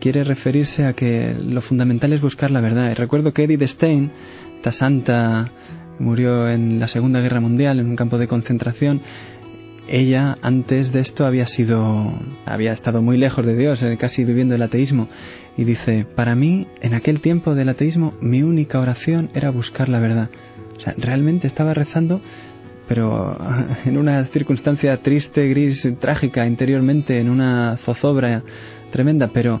quiere 0.00 0.24
referirse 0.24 0.84
a 0.84 0.92
que 0.92 1.34
lo 1.34 1.60
fundamental 1.62 2.12
es 2.12 2.20
buscar 2.20 2.50
la 2.50 2.60
verdad. 2.60 2.90
Y 2.90 2.94
recuerdo 2.94 3.32
que 3.32 3.44
Edith 3.44 3.62
Stein, 3.62 4.10
esta 4.56 4.72
santa, 4.72 5.50
murió 5.98 6.48
en 6.48 6.78
la 6.78 6.88
Segunda 6.88 7.20
Guerra 7.20 7.40
Mundial 7.40 7.78
en 7.80 7.86
un 7.86 7.96
campo 7.96 8.18
de 8.18 8.28
concentración. 8.28 9.02
Ella 9.88 10.36
antes 10.42 10.92
de 10.92 11.00
esto 11.00 11.26
había 11.26 11.46
sido, 11.46 12.12
había 12.44 12.72
estado 12.72 13.02
muy 13.02 13.18
lejos 13.18 13.46
de 13.46 13.56
Dios, 13.56 13.82
eh, 13.82 13.96
casi 13.98 14.24
viviendo 14.24 14.54
el 14.54 14.62
ateísmo. 14.62 15.08
Y 15.56 15.64
dice, 15.64 16.04
para 16.04 16.34
mí, 16.34 16.66
en 16.80 16.94
aquel 16.94 17.20
tiempo 17.20 17.54
del 17.54 17.68
ateísmo, 17.68 18.14
mi 18.20 18.42
única 18.42 18.80
oración 18.80 19.30
era 19.34 19.50
buscar 19.50 19.88
la 19.88 20.00
verdad. 20.00 20.28
O 20.76 20.80
sea, 20.80 20.94
realmente 20.98 21.46
estaba 21.46 21.72
rezando 21.72 22.20
pero 22.88 23.36
en 23.84 23.96
una 23.98 24.24
circunstancia 24.26 25.02
triste, 25.02 25.48
gris, 25.48 25.86
trágica 26.00 26.46
interiormente, 26.46 27.20
en 27.20 27.28
una 27.28 27.76
zozobra 27.78 28.42
tremenda, 28.90 29.30
pero, 29.32 29.60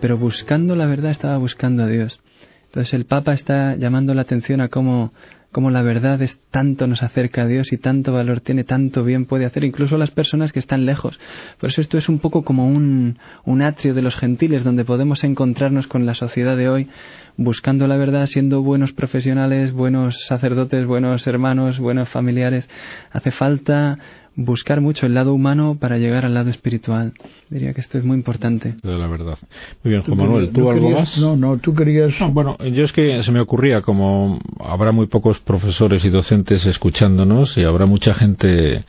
pero 0.00 0.18
buscando 0.18 0.74
la 0.76 0.86
verdad 0.86 1.10
estaba 1.10 1.36
buscando 1.38 1.84
a 1.84 1.86
Dios. 1.86 2.20
Entonces 2.66 2.94
el 2.94 3.04
Papa 3.04 3.34
está 3.34 3.76
llamando 3.76 4.14
la 4.14 4.22
atención 4.22 4.60
a 4.60 4.68
cómo 4.68 5.12
cómo 5.52 5.70
la 5.70 5.82
verdad 5.82 6.20
es 6.22 6.40
tanto 6.50 6.86
nos 6.86 7.02
acerca 7.02 7.42
a 7.42 7.46
Dios 7.46 7.72
y 7.72 7.76
tanto 7.76 8.12
valor 8.12 8.40
tiene, 8.40 8.64
tanto 8.64 9.04
bien 9.04 9.26
puede 9.26 9.44
hacer, 9.44 9.64
incluso 9.64 9.98
las 9.98 10.10
personas 10.10 10.50
que 10.50 10.58
están 10.58 10.86
lejos. 10.86 11.20
Por 11.60 11.70
eso 11.70 11.80
esto 11.80 11.98
es 11.98 12.08
un 12.08 12.18
poco 12.18 12.42
como 12.42 12.66
un, 12.66 13.18
un 13.44 13.62
atrio 13.62 13.94
de 13.94 14.02
los 14.02 14.16
gentiles, 14.16 14.64
donde 14.64 14.84
podemos 14.84 15.22
encontrarnos 15.24 15.86
con 15.86 16.06
la 16.06 16.14
sociedad 16.14 16.56
de 16.56 16.68
hoy, 16.68 16.88
buscando 17.36 17.86
la 17.86 17.96
verdad, 17.96 18.26
siendo 18.26 18.62
buenos 18.62 18.92
profesionales, 18.92 19.72
buenos 19.72 20.24
sacerdotes, 20.24 20.86
buenos 20.86 21.26
hermanos, 21.26 21.78
buenos 21.78 22.08
familiares. 22.08 22.68
Hace 23.10 23.30
falta 23.30 23.98
buscar 24.34 24.80
mucho 24.80 25.06
el 25.06 25.14
lado 25.14 25.34
humano 25.34 25.76
para 25.78 25.98
llegar 25.98 26.24
al 26.24 26.34
lado 26.34 26.50
espiritual. 26.50 27.12
Diría 27.50 27.74
que 27.74 27.80
esto 27.80 27.98
es 27.98 28.04
muy 28.04 28.16
importante. 28.16 28.74
De 28.82 28.98
la 28.98 29.06
verdad. 29.06 29.38
Muy 29.82 29.90
bien, 29.92 30.02
Juan 30.02 30.18
Manuel, 30.18 30.50
¿tú 30.50 30.70
algo 30.70 30.90
más? 30.90 31.18
No, 31.18 31.36
no, 31.36 31.58
tú 31.58 31.74
querías... 31.74 32.14
bueno, 32.32 32.56
yo 32.58 32.84
es 32.84 32.92
que 32.92 33.22
se 33.22 33.32
me 33.32 33.40
ocurría, 33.40 33.82
como 33.82 34.40
habrá 34.60 34.92
muy 34.92 35.06
pocos 35.06 35.38
profesores 35.40 36.04
y 36.04 36.10
docentes 36.10 36.66
escuchándonos 36.66 37.56
y 37.58 37.64
habrá 37.64 37.86
mucha 37.86 38.14
gente 38.14 38.84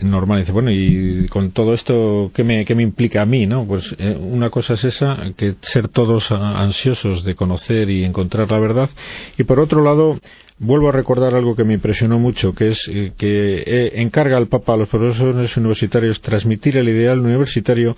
normal 0.00 0.40
dice 0.40 0.52
bueno 0.52 0.70
y 0.70 1.28
con 1.28 1.52
todo 1.52 1.74
esto 1.74 2.30
qué 2.34 2.44
me, 2.44 2.64
qué 2.64 2.74
me 2.74 2.82
implica 2.82 3.22
a 3.22 3.26
mí 3.26 3.46
no 3.46 3.66
pues 3.66 3.94
eh, 3.98 4.16
una 4.18 4.50
cosa 4.50 4.74
es 4.74 4.84
esa 4.84 5.18
que 5.36 5.56
ser 5.60 5.88
todos 5.88 6.30
ansiosos 6.30 7.24
de 7.24 7.34
conocer 7.34 7.90
y 7.90 8.04
encontrar 8.04 8.50
la 8.50 8.58
verdad 8.58 8.90
y 9.36 9.44
por 9.44 9.60
otro 9.60 9.82
lado 9.82 10.18
Vuelvo 10.64 10.90
a 10.90 10.92
recordar 10.92 11.34
algo 11.34 11.56
que 11.56 11.64
me 11.64 11.74
impresionó 11.74 12.20
mucho, 12.20 12.54
que 12.54 12.68
es 12.68 12.86
eh, 12.86 13.12
que 13.18 13.64
eh, 13.66 13.92
encarga 13.96 14.36
al 14.36 14.46
Papa 14.46 14.74
a 14.74 14.76
los 14.76 14.88
profesores 14.88 15.56
universitarios 15.56 16.20
transmitir 16.20 16.76
el 16.76 16.88
ideal 16.88 17.18
universitario 17.18 17.96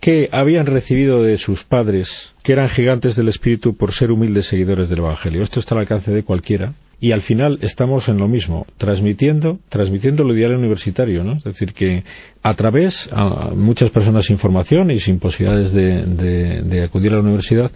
que 0.00 0.30
habían 0.32 0.64
recibido 0.64 1.22
de 1.22 1.36
sus 1.36 1.64
padres, 1.64 2.32
que 2.42 2.52
eran 2.54 2.70
gigantes 2.70 3.14
del 3.14 3.28
espíritu 3.28 3.76
por 3.76 3.92
ser 3.92 4.10
humildes 4.10 4.46
seguidores 4.46 4.88
del 4.88 5.00
Evangelio. 5.00 5.42
Esto 5.42 5.60
está 5.60 5.74
al 5.74 5.80
alcance 5.80 6.10
de 6.10 6.22
cualquiera. 6.22 6.72
Y 7.00 7.12
al 7.12 7.22
final 7.22 7.58
estamos 7.62 8.08
en 8.08 8.18
lo 8.18 8.26
mismo, 8.26 8.66
transmitiendo, 8.76 9.60
transmitiendo 9.68 10.24
el 10.24 10.36
ideal 10.36 10.56
universitario, 10.56 11.22
¿no? 11.22 11.34
Es 11.34 11.44
decir, 11.44 11.72
que 11.72 12.02
a 12.42 12.54
través 12.54 13.08
a 13.12 13.52
muchas 13.54 13.90
personas 13.90 14.24
sin 14.24 14.38
formación 14.38 14.90
y 14.90 14.98
sin 14.98 15.20
posibilidades 15.20 15.72
de 15.72 16.82
acudir 16.82 17.12
a 17.12 17.16
la 17.16 17.22
universidad, 17.22 17.70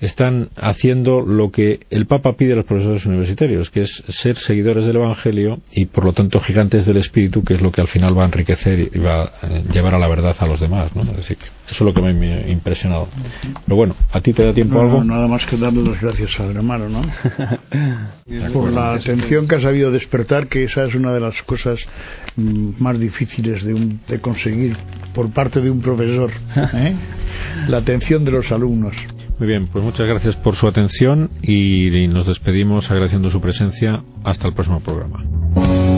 están 0.00 0.50
haciendo 0.56 1.20
lo 1.20 1.50
que 1.50 1.80
el 1.90 2.06
Papa 2.06 2.34
pide 2.34 2.52
a 2.52 2.56
los 2.56 2.64
profesores 2.64 3.04
universitarios, 3.06 3.70
que 3.70 3.82
es 3.82 4.02
ser 4.08 4.36
seguidores 4.36 4.84
del 4.86 4.96
Evangelio 4.96 5.60
y 5.72 5.86
por 5.86 6.04
lo 6.04 6.12
tanto 6.12 6.40
gigantes 6.40 6.86
del 6.86 6.98
Espíritu, 6.98 7.42
que 7.42 7.54
es 7.54 7.60
lo 7.60 7.72
que 7.72 7.80
al 7.80 7.88
final 7.88 8.16
va 8.16 8.22
a 8.22 8.26
enriquecer 8.26 8.90
y 8.94 8.98
va 8.98 9.22
a 9.22 9.26
eh, 9.42 9.64
llevar 9.72 9.94
a 9.94 9.98
la 9.98 10.08
verdad 10.08 10.36
a 10.38 10.46
los 10.46 10.60
demás. 10.60 10.94
¿no? 10.94 11.02
eso 11.18 11.34
es 11.68 11.80
lo 11.80 11.92
que 11.92 12.02
me 12.02 12.32
ha 12.32 12.48
impresionado. 12.48 13.08
Pero 13.64 13.76
bueno, 13.76 13.94
¿a 14.12 14.20
ti 14.20 14.32
te 14.32 14.44
da 14.44 14.52
tiempo 14.52 14.80
algo? 14.80 15.02
nada 15.02 15.26
más 15.26 15.44
que 15.46 15.56
darle 15.56 15.82
las 15.82 16.00
gracias 16.00 16.38
al 16.40 16.56
hermano, 16.56 16.88
¿no? 16.88 17.02
por 18.52 18.72
la 18.72 18.94
atención 18.94 19.48
que 19.48 19.56
ha 19.56 19.60
sabido 19.60 19.90
despertar, 19.90 20.48
que 20.48 20.64
esa 20.64 20.84
es 20.84 20.94
una 20.94 21.12
de 21.12 21.20
las 21.20 21.42
cosas 21.42 21.80
mm, 22.36 22.70
más 22.78 22.98
difíciles 22.98 23.64
de, 23.64 23.96
de 24.06 24.20
conseguir 24.20 24.76
por 25.14 25.32
parte 25.32 25.60
de 25.60 25.70
un 25.70 25.80
profesor. 25.80 26.30
¿eh? 26.56 26.94
La 27.68 27.78
atención 27.78 28.24
de 28.24 28.30
los 28.30 28.50
alumnos. 28.52 28.94
Muy 29.38 29.46
bien, 29.46 29.68
pues 29.68 29.84
muchas 29.84 30.06
gracias 30.06 30.34
por 30.36 30.56
su 30.56 30.66
atención 30.66 31.30
y 31.42 32.08
nos 32.08 32.26
despedimos 32.26 32.90
agradeciendo 32.90 33.30
su 33.30 33.40
presencia. 33.40 34.02
Hasta 34.24 34.48
el 34.48 34.54
próximo 34.54 34.80
programa. 34.80 35.97